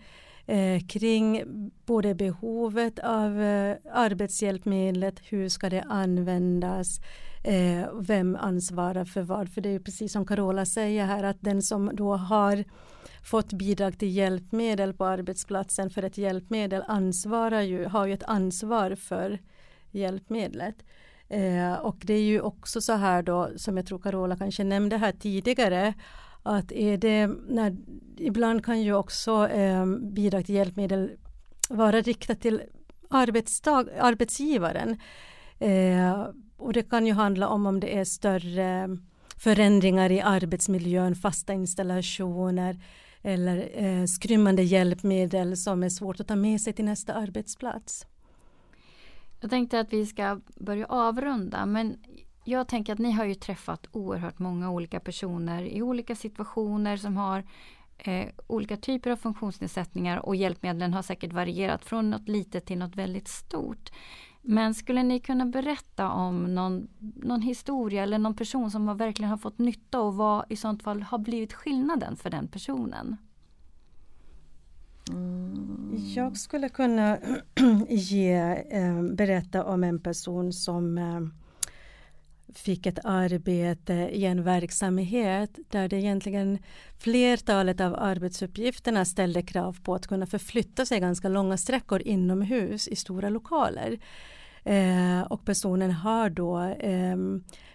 eh, 0.47 0.87
kring 0.87 1.43
både 1.87 2.15
behovet 2.15 2.99
av 2.99 3.43
eh, 3.43 3.77
arbetshjälpmedlet, 3.93 5.21
hur 5.23 5.49
ska 5.49 5.71
det 5.71 5.83
användas, 5.83 7.01
eh, 7.45 7.89
vem 8.01 8.37
ansvarar 8.37 9.05
för 9.05 9.23
vad. 9.23 9.49
För 9.49 9.61
det 9.61 9.69
är 9.69 9.79
precis 9.79 10.13
som 10.13 10.27
Carola 10.27 10.67
säger 10.67 11.07
här 11.07 11.23
att 11.23 11.41
den 11.41 11.63
som 11.63 11.91
då 11.93 12.17
har 12.17 12.65
fått 13.25 13.53
bidrag 13.53 13.99
till 13.99 14.17
hjälpmedel 14.17 14.95
på 14.95 15.05
arbetsplatsen 15.05 15.91
för 15.91 16.03
ett 16.03 16.19
hjälpmedel 16.19 16.83
ansvarar 16.89 17.61
ju, 17.61 17.85
har 17.85 18.07
ju 18.07 18.13
ett 18.13 18.25
ansvar 18.25 18.95
för 18.95 19.39
hjälpmedlet. 19.91 20.77
Eh, 21.35 21.75
och 21.75 21.97
det 22.03 22.15
är 22.15 22.23
ju 22.23 22.41
också 22.41 22.81
så 22.81 22.93
här 22.93 23.23
då 23.23 23.51
som 23.57 23.77
jag 23.77 23.87
tror 23.87 23.99
Carola 23.99 24.37
kanske 24.37 24.65
nämnde 24.65 24.97
här 24.97 25.13
tidigare 25.13 25.95
att 26.43 26.73
är 26.73 26.97
det 26.97 27.27
när, 27.27 27.77
ibland 28.17 28.65
kan 28.65 28.83
ju 28.83 28.95
också 28.95 29.49
eh, 29.49 29.87
bidrag 29.87 30.47
till 30.47 30.55
hjälpmedel 30.55 31.11
vara 31.69 32.01
riktat 32.01 32.41
till 32.41 32.63
arbetsdag, 33.11 33.87
arbetsgivaren. 34.01 35.01
Eh, 35.59 36.27
och 36.57 36.73
det 36.73 36.83
kan 36.83 37.07
ju 37.07 37.13
handla 37.13 37.49
om 37.49 37.67
om 37.67 37.81
det 37.81 37.99
är 37.99 38.05
större 38.05 38.99
förändringar 39.37 40.13
i 40.13 40.21
arbetsmiljön, 40.21 41.15
fasta 41.15 41.53
installationer 41.53 42.81
eller 43.23 43.71
eh, 43.75 44.05
skrymmande 44.05 44.63
hjälpmedel 44.63 45.57
som 45.57 45.83
är 45.83 45.89
svårt 45.89 46.21
att 46.21 46.29
ta 46.29 46.37
med 46.37 46.61
sig 46.61 46.73
till 46.73 46.85
nästa 46.85 47.15
arbetsplats. 47.15 48.07
Jag 49.45 49.51
tänkte 49.51 49.81
att 49.81 49.93
vi 49.93 50.07
ska 50.07 50.41
börja 50.57 50.87
avrunda 50.87 51.67
men 51.67 51.97
jag 52.45 52.69
tänker 52.69 52.93
att 52.93 52.99
ni 52.99 53.11
har 53.11 53.25
ju 53.25 53.35
träffat 53.35 53.87
oerhört 53.93 54.39
många 54.39 54.71
olika 54.71 55.01
personer 55.01 55.63
i 55.63 55.83
olika 55.83 56.17
situationer 56.17 56.97
som 56.97 57.17
har 57.17 57.45
eh, 57.99 58.29
olika 58.47 58.77
typer 58.77 59.11
av 59.11 59.17
funktionsnedsättningar 59.17 60.19
och 60.27 60.37
hjälpmedlen 60.37 60.95
har 60.95 61.03
säkert 61.03 61.33
varierat 61.33 61.85
från 61.85 62.11
något 62.11 62.29
litet 62.29 62.67
till 62.67 62.79
något 62.79 62.97
väldigt 62.97 63.29
stort. 63.29 63.91
Men 64.43 64.75
skulle 64.75 65.03
ni 65.03 65.21
kunna 65.21 65.47
berätta 65.47 66.11
om 66.11 66.55
någon, 66.55 66.89
någon 67.17 67.43
historia 67.43 68.03
eller 68.03 68.19
någon 68.19 68.37
person 68.37 68.71
som 68.71 68.89
har 68.89 68.95
verkligen 68.95 69.31
har 69.31 69.39
fått 69.39 69.59
nytta 69.59 70.01
och 70.01 70.15
vad 70.15 70.45
i 70.49 70.57
sånt 70.57 70.83
fall 70.83 71.03
har 71.03 71.19
blivit 71.19 71.53
skillnaden 71.53 72.17
för 72.17 72.31
den 72.31 72.49
personen? 72.49 73.17
Mm. 75.11 75.97
Jag 76.15 76.37
skulle 76.37 76.69
kunna 76.69 77.19
ge, 77.89 78.35
eh, 78.71 79.03
berätta 79.03 79.65
om 79.65 79.85
en 79.85 80.01
person 80.01 80.53
som 80.53 80.99
eh, 80.99 81.21
fick 82.55 82.87
ett 82.87 82.99
arbete 83.05 83.93
i 83.93 84.25
en 84.25 84.43
verksamhet 84.43 85.59
där 85.69 85.89
det 85.89 85.97
egentligen 85.97 86.59
flertalet 86.99 87.81
av 87.81 87.95
arbetsuppgifterna 87.95 89.05
ställde 89.05 89.43
krav 89.43 89.77
på 89.83 89.95
att 89.95 90.07
kunna 90.07 90.27
förflytta 90.27 90.87
sig 90.87 91.01
ganska 91.01 91.29
långa 91.29 91.57
sträckor 91.57 92.03
inomhus 92.03 92.89
i 92.89 92.97
stora 92.97 93.29
lokaler. 93.29 93.99
Eh, 94.65 95.21
och 95.21 95.45
personen 95.45 95.91
har 95.91 96.31
då 96.31 96.61
eh, 96.61 97.17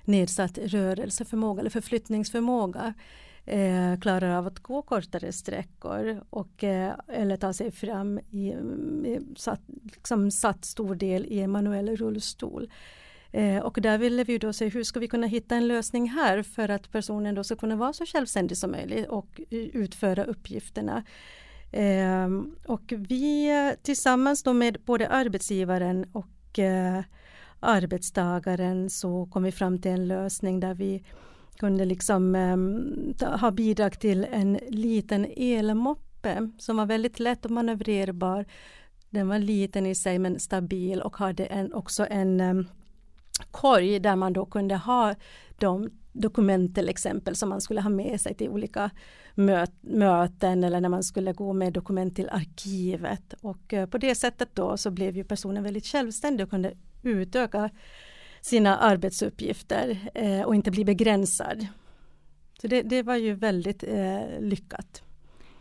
nedsatt 0.06 0.58
rörelseförmåga 0.58 1.60
eller 1.60 1.70
förflyttningsförmåga 1.70 2.94
eh, 3.50 4.00
klarar 4.00 4.38
av 4.38 4.48
att 4.48 4.60
gå 4.60 4.82
kortare 4.82 5.32
sträckor 5.32 6.24
och, 6.30 6.64
eh, 6.64 6.94
eller 7.08 7.38
ta 7.38 7.54
sig 7.54 7.72
fram 7.72 8.20
i, 8.30 8.48
i 9.06 9.20
satt, 9.38 9.62
liksom 9.84 10.32
satt 10.32 10.66
stor 10.66 10.96
del 10.96 11.26
i 11.26 11.40
en 11.40 11.52
manuell 11.52 11.96
rullstol. 11.96 12.70
Eh, 13.32 13.58
och 13.58 13.82
där 13.82 13.98
ville 13.98 14.24
vi 14.24 14.38
då 14.38 14.54
se 14.54 14.68
hur 14.68 14.84
ska 14.84 15.00
vi 15.00 15.08
kunna 15.08 15.28
hitta 15.28 15.56
en 15.56 15.68
lösning 15.68 16.10
här 16.10 16.44
för 16.44 16.70
att 16.70 16.92
personen 16.92 17.36
då 17.36 17.44
ska 17.44 17.56
kunna 17.56 17.76
vara 17.76 17.94
så 17.94 18.06
självständig 18.06 18.58
som 18.58 18.72
möjligt 18.72 19.08
och 19.08 19.42
utföra 19.50 20.24
uppgifterna. 20.24 21.04
Eh, 21.72 22.30
och 22.66 22.94
vi 22.98 23.50
eh, 23.50 23.84
tillsammans 23.84 24.44
då 24.44 24.54
med 24.54 24.78
både 24.86 25.10
arbetsgivaren 25.10 26.06
och 26.12 26.60
eh, 26.60 27.02
arbetstagaren 27.60 28.90
så 28.90 29.26
kom 29.26 29.44
vi 29.44 29.52
fram 29.52 29.82
till 29.82 29.92
en 29.92 30.08
lösning 30.08 30.60
där 30.60 30.74
vi 30.74 31.04
kunde 31.60 31.86
liksom 31.86 32.36
eh, 32.36 33.38
ha 33.40 33.52
bidrag 33.52 34.00
till 34.00 34.28
en 34.32 34.60
liten 34.68 35.26
elmoppe 35.38 36.50
som 36.58 36.78
var 36.78 36.86
väldigt 36.86 37.20
lätt 37.20 37.46
och 37.46 37.52
manövrerbar. 37.52 38.46
Den 39.10 39.28
var 39.28 39.40
liten 39.40 39.86
i 39.86 39.96
sig 39.96 40.20
men 40.20 40.40
stabil 40.40 41.02
och 41.02 41.18
hade 41.18 41.46
en, 41.46 41.74
också 41.74 42.08
en 42.10 42.42
eh, 42.42 42.56
korg 43.52 44.00
där 44.00 44.16
man 44.16 44.34
då 44.34 44.46
kunde 44.46 44.76
ha 44.76 45.16
de 45.58 45.90
dokument 46.14 46.76
till 46.76 46.90
exempel 46.90 47.36
som 47.36 47.50
man 47.50 47.62
skulle 47.62 47.82
ha 47.82 47.90
med 47.90 48.22
sig 48.22 48.34
till 48.36 48.50
olika 48.50 48.92
möten 49.82 50.64
eller 50.64 50.82
när 50.82 50.90
man 50.90 51.04
skulle 51.04 51.34
gå 51.34 51.54
med 51.54 51.74
dokument 51.74 52.16
till 52.16 52.30
arkivet. 52.30 53.34
Och 53.42 53.74
eh, 53.74 53.86
på 53.86 53.98
det 53.98 54.16
sättet 54.16 54.50
då 54.54 54.78
så 54.78 54.92
blev 54.92 55.18
ju 55.18 55.24
personen 55.24 55.64
väldigt 55.64 55.86
självständig 55.86 56.44
och 56.44 56.50
kunde 56.50 56.74
utöka 57.04 57.70
sina 58.42 58.78
arbetsuppgifter 58.78 60.12
eh, 60.14 60.42
och 60.42 60.56
inte 60.56 60.72
bli 60.72 60.86
begränsad. 60.86 61.68
Så 62.62 62.68
det, 62.68 62.82
det 62.82 63.04
var 63.04 63.16
ju 63.16 63.34
väldigt 63.34 63.84
eh, 63.84 64.40
lyckat. 64.40 65.04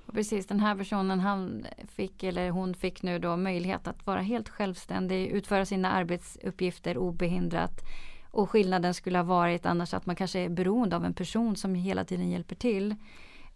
Och 0.07 0.14
precis, 0.14 0.47
den 0.47 0.61
här 0.61 0.77
personen 0.77 1.21
han 1.21 1.67
fick 1.97 2.23
eller 2.23 2.51
hon 2.51 2.75
fick 2.75 3.03
nu 3.03 3.19
då 3.19 3.37
möjlighet 3.37 3.88
att 3.88 4.07
vara 4.07 4.21
helt 4.21 4.49
självständig, 4.49 5.27
utföra 5.27 5.67
sina 5.67 5.93
arbetsuppgifter 5.93 6.99
obehindrat. 6.99 7.81
Och 8.31 8.51
skillnaden 8.51 8.95
skulle 8.95 9.19
ha 9.19 9.23
varit 9.23 9.67
annars 9.67 9.95
att 9.95 10.07
man 10.07 10.17
kanske 10.17 10.38
är 10.38 10.49
beroende 10.49 10.97
av 10.97 11.05
en 11.05 11.14
person 11.14 11.57
som 11.57 11.75
hela 11.75 12.05
tiden 12.05 12.31
hjälper 12.31 12.55
till 12.55 12.95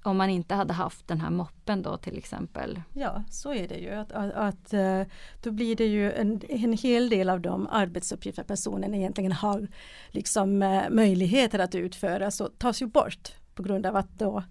om 0.02 0.16
man 0.16 0.30
inte 0.30 0.54
hade 0.54 0.72
haft 0.72 1.08
den 1.08 1.20
här 1.20 1.30
moppen 1.30 1.82
då 1.82 1.96
till 1.96 2.18
exempel? 2.18 2.82
Ja, 2.92 3.22
så 3.30 3.54
är 3.54 3.68
det 3.68 3.78
ju. 3.78 3.90
Att, 3.90 4.12
att, 4.12 4.32
att 4.32 4.72
eh, 4.72 5.02
då 5.42 5.50
blir 5.50 5.76
det 5.76 5.86
ju 5.86 6.12
en, 6.12 6.40
en 6.48 6.72
hel 6.72 7.08
del 7.08 7.28
av 7.28 7.40
de 7.40 7.68
arbetsuppgifter 7.70 8.42
personen 8.42 8.94
egentligen 8.94 9.32
har 9.32 9.68
liksom 10.08 10.62
eh, 10.62 10.82
möjligheter 10.90 11.58
att 11.58 11.74
utföra 11.74 12.30
så 12.30 12.48
tas 12.48 12.82
ju 12.82 12.86
bort 12.86 13.32
på 13.54 13.62
grund 13.62 13.86
av 13.86 13.96
att 13.96 14.18
då 14.18 14.42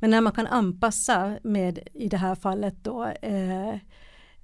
men 0.00 0.10
när 0.10 0.20
man 0.20 0.32
kan 0.32 0.46
anpassa 0.46 1.38
med 1.42 1.78
i 1.92 2.08
det 2.08 2.16
här 2.16 2.34
fallet 2.34 2.74
då 2.82 3.04
eh, 3.22 3.74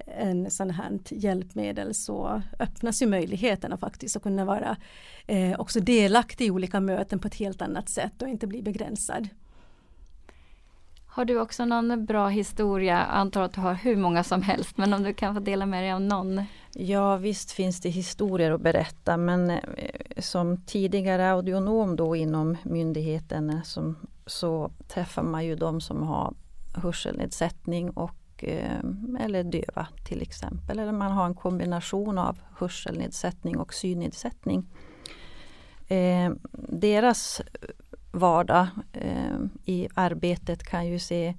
en 0.07 0.51
sån 0.51 0.71
här 0.71 0.99
hjälpmedel 1.09 1.95
så 1.95 2.43
öppnas 2.59 3.03
ju 3.03 3.07
möjligheterna 3.07 3.77
faktiskt 3.77 4.17
att 4.17 4.23
kunna 4.23 4.45
vara 4.45 4.77
eh, 5.27 5.61
också 5.61 5.81
delaktig 5.81 6.47
i 6.47 6.51
olika 6.51 6.81
möten 6.81 7.19
på 7.19 7.29
ett 7.29 7.35
helt 7.35 7.63
annat 7.63 7.89
sätt 7.89 8.23
och 8.23 8.29
inte 8.29 8.47
bli 8.47 8.63
begränsad. 8.63 9.29
Har 11.17 11.25
du 11.25 11.41
också 11.41 11.65
någon 11.65 12.05
bra 12.05 12.29
historia? 12.29 12.99
Jag 12.99 13.17
antar 13.17 13.43
att 13.43 13.53
du 13.53 13.61
har 13.61 13.75
hur 13.75 13.97
många 13.97 14.25
som 14.25 14.43
helst, 14.43 14.77
men 14.77 14.93
om 14.93 15.03
du 15.03 15.15
kan 15.15 15.35
få 15.35 15.41
dela 15.41 15.67
med 15.67 15.83
dig 15.83 15.93
av 15.93 16.01
någon? 16.01 16.43
Ja 16.73 17.17
visst 17.17 17.53
finns 17.53 17.81
det 17.81 17.89
historier 17.89 18.51
att 18.51 18.61
berätta 18.61 19.17
men 19.17 19.51
eh, 19.51 19.61
som 20.19 20.57
tidigare 20.57 21.33
audionom 21.33 21.97
då 21.97 22.17
inom 22.17 22.57
myndigheten 22.63 23.51
eh, 23.51 23.63
som, 23.63 23.97
så 24.27 24.71
träffar 24.89 25.23
man 25.23 25.45
ju 25.45 25.57
de 25.57 25.81
som 25.81 26.03
har 26.03 26.35
hörselnedsättning 26.75 27.91
och 27.91 28.45
eh, 28.45 28.81
eller 29.21 29.45
döva 29.45 29.87
till 30.05 30.23
exempel. 30.23 30.79
Eller 30.79 30.93
man 30.93 31.13
har 31.13 31.27
en 31.27 31.35
kombination 31.35 32.19
av 32.19 32.39
hörselnedsättning 32.59 33.57
och 33.59 33.75
synnedsättning. 33.75 34.67
Eh, 35.89 36.33
deras 36.69 37.43
vardag 38.13 38.67
Ehm, 39.05 39.51
i 39.65 39.89
arbetet 39.95 40.63
kan 40.63 40.87
ju 40.87 40.99
se 40.99 41.35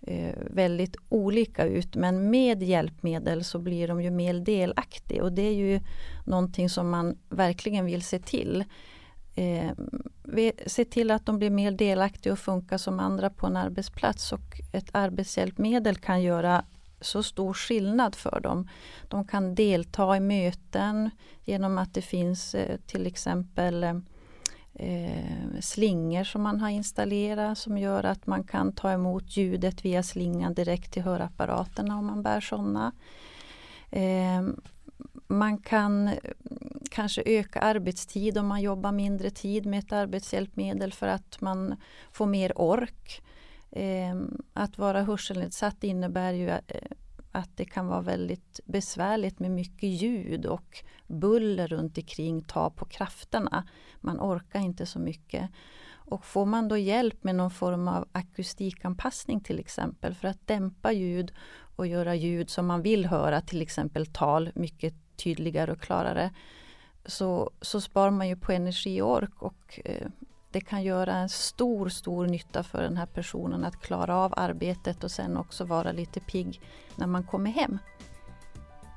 eh, 0.00 0.34
väldigt 0.50 0.96
olika 1.08 1.64
ut 1.64 1.96
men 1.96 2.30
med 2.30 2.62
hjälpmedel 2.62 3.44
så 3.44 3.58
blir 3.58 3.88
de 3.88 4.02
ju 4.02 4.10
mer 4.10 4.34
delaktiga 4.34 5.22
och 5.22 5.32
det 5.32 5.42
är 5.42 5.54
ju 5.54 5.80
någonting 6.26 6.70
som 6.70 6.90
man 6.90 7.18
verkligen 7.28 7.84
vill 7.84 8.02
se 8.02 8.18
till. 8.18 8.64
Eh, 9.34 9.70
se 10.66 10.84
till 10.84 11.10
att 11.10 11.26
de 11.26 11.38
blir 11.38 11.50
mer 11.50 11.72
delaktiga 11.72 12.32
och 12.32 12.38
funkar 12.38 12.78
som 12.78 13.00
andra 13.00 13.30
på 13.30 13.46
en 13.46 13.56
arbetsplats 13.56 14.32
och 14.32 14.60
ett 14.72 14.88
arbetshjälpmedel 14.92 15.96
kan 15.96 16.22
göra 16.22 16.64
så 17.00 17.22
stor 17.22 17.54
skillnad 17.54 18.14
för 18.14 18.40
dem. 18.40 18.68
De 19.08 19.26
kan 19.26 19.54
delta 19.54 20.16
i 20.16 20.20
möten 20.20 21.10
genom 21.44 21.78
att 21.78 21.94
det 21.94 22.02
finns 22.02 22.54
eh, 22.54 22.76
till 22.86 23.06
exempel 23.06 23.84
ehm, 23.84 24.04
eh, 24.74 25.60
slingor 25.60 26.24
som 26.24 26.42
man 26.42 26.60
har 26.60 26.68
installerat 26.68 27.58
som 27.58 27.78
gör 27.78 28.04
att 28.04 28.26
man 28.26 28.44
kan 28.44 28.72
ta 28.72 28.92
emot 28.92 29.36
ljudet 29.36 29.84
via 29.84 30.02
slingan 30.02 30.54
direkt 30.54 30.92
till 30.92 31.02
hörapparaterna 31.02 31.98
om 31.98 32.06
man 32.06 32.22
bär 32.22 32.40
sådana. 32.40 32.92
Eh, 33.90 34.42
man 35.26 35.58
kan 35.58 36.08
eh, 36.08 36.14
kanske 36.90 37.22
öka 37.26 37.60
arbetstid 37.60 38.38
om 38.38 38.46
man 38.46 38.60
jobbar 38.60 38.92
mindre 38.92 39.30
tid 39.30 39.66
med 39.66 39.78
ett 39.78 39.92
arbetshjälpmedel 39.92 40.92
för 40.92 41.08
att 41.08 41.40
man 41.40 41.76
får 42.12 42.26
mer 42.26 42.58
ork. 42.60 43.22
Eh, 43.70 44.16
att 44.52 44.78
vara 44.78 45.02
hörselnedsatt 45.02 45.84
innebär 45.84 46.32
ju 46.32 46.48
eh, 46.48 46.60
att 47.32 47.56
det 47.56 47.64
kan 47.64 47.86
vara 47.86 48.00
väldigt 48.00 48.60
besvärligt 48.64 49.38
med 49.38 49.50
mycket 49.50 49.88
ljud 49.88 50.46
och 50.46 50.84
buller 51.06 51.66
runt 51.66 51.98
omkring, 51.98 52.42
ta 52.42 52.70
på 52.70 52.84
krafterna. 52.84 53.68
Man 54.00 54.20
orkar 54.20 54.60
inte 54.60 54.86
så 54.86 54.98
mycket. 54.98 55.50
Och 56.12 56.24
får 56.24 56.46
man 56.46 56.68
då 56.68 56.76
hjälp 56.76 57.24
med 57.24 57.34
någon 57.34 57.50
form 57.50 57.88
av 57.88 58.08
akustikanpassning 58.12 59.40
till 59.40 59.58
exempel 59.58 60.14
för 60.14 60.28
att 60.28 60.46
dämpa 60.46 60.92
ljud 60.92 61.32
och 61.76 61.86
göra 61.86 62.14
ljud 62.14 62.50
som 62.50 62.66
man 62.66 62.82
vill 62.82 63.06
höra, 63.06 63.40
till 63.40 63.62
exempel 63.62 64.06
tal, 64.06 64.50
mycket 64.54 64.94
tydligare 65.16 65.72
och 65.72 65.80
klarare. 65.80 66.30
Så, 67.06 67.50
så 67.60 67.80
sparar 67.80 68.10
man 68.10 68.28
ju 68.28 68.36
på 68.36 68.52
energi 68.52 69.00
och 69.00 69.12
ork 69.12 69.42
och 69.42 69.80
eh, 69.84 70.08
det 70.52 70.60
kan 70.60 70.82
göra 70.82 71.14
en 71.14 71.28
stor, 71.28 71.88
stor 71.88 72.26
nytta 72.26 72.62
för 72.62 72.82
den 72.82 72.96
här 72.96 73.06
personen 73.06 73.64
att 73.64 73.80
klara 73.80 74.16
av 74.16 74.34
arbetet 74.36 75.04
och 75.04 75.10
sen 75.10 75.36
också 75.36 75.64
vara 75.64 75.92
lite 75.92 76.20
pigg 76.20 76.60
när 76.96 77.06
man 77.06 77.24
kommer 77.24 77.50
hem. 77.50 77.78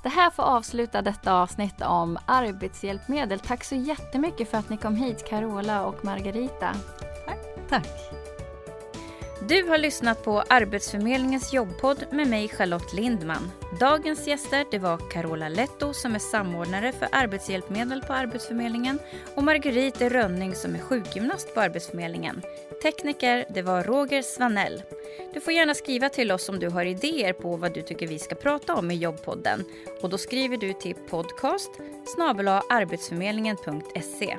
Det 0.03 0.09
här 0.09 0.31
får 0.31 0.43
avsluta 0.43 1.01
detta 1.01 1.33
avsnitt 1.33 1.81
om 1.81 2.17
arbetshjälpmedel. 2.25 3.39
Tack 3.39 3.63
så 3.63 3.75
jättemycket 3.75 4.49
för 4.49 4.57
att 4.57 4.69
ni 4.69 4.77
kom 4.77 4.95
hit 4.95 5.25
Carola 5.27 5.85
och 5.85 6.05
Margarita. 6.05 6.75
Tack. 7.25 7.69
Tack. 7.69 8.14
Du 9.49 9.63
har 9.63 9.77
lyssnat 9.77 10.23
på 10.23 10.41
Arbetsförmedlingens 10.41 11.53
jobbpodd 11.53 12.05
med 12.11 12.27
mig 12.27 12.49
Charlotte 12.49 12.93
Lindman. 12.93 13.51
Dagens 13.79 14.27
gäster 14.27 14.65
det 14.71 14.79
var 14.79 15.09
Carola 15.11 15.49
Letto 15.49 15.93
som 15.93 16.15
är 16.15 16.19
samordnare 16.19 16.91
för 16.91 17.07
arbetshjälpmedel 17.11 18.01
på 18.01 18.13
Arbetsförmedlingen 18.13 18.99
och 19.35 19.43
Marguerite 19.43 20.09
Rönning 20.09 20.55
som 20.55 20.75
är 20.75 20.79
sjukgymnast 20.79 21.53
på 21.53 21.61
Arbetsförmedlingen. 21.61 22.41
Tekniker 22.83 23.45
det 23.49 23.61
var 23.61 23.83
Roger 23.83 24.21
Svanell. 24.21 24.81
Du 25.33 25.41
får 25.41 25.53
gärna 25.53 25.73
skriva 25.73 26.09
till 26.09 26.31
oss 26.31 26.49
om 26.49 26.59
du 26.59 26.69
har 26.69 26.85
idéer 26.85 27.33
på 27.33 27.55
vad 27.55 27.73
du 27.73 27.81
tycker 27.81 28.07
vi 28.07 28.19
ska 28.19 28.35
prata 28.35 28.75
om 28.75 28.91
i 28.91 28.95
jobbpodden 28.95 29.65
och 30.01 30.09
då 30.09 30.17
skriver 30.17 30.57
du 30.57 30.73
till 30.73 30.95
podcast 31.09 31.71
arbetsförmedlingen.se. 32.69 34.37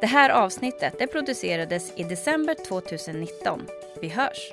Det 0.00 0.06
här 0.06 0.30
avsnittet 0.30 0.94
det 0.98 1.06
producerades 1.06 1.92
i 1.96 2.04
december 2.04 2.54
2019. 2.54 3.66
Vi 4.00 4.08
hörs! 4.08 4.52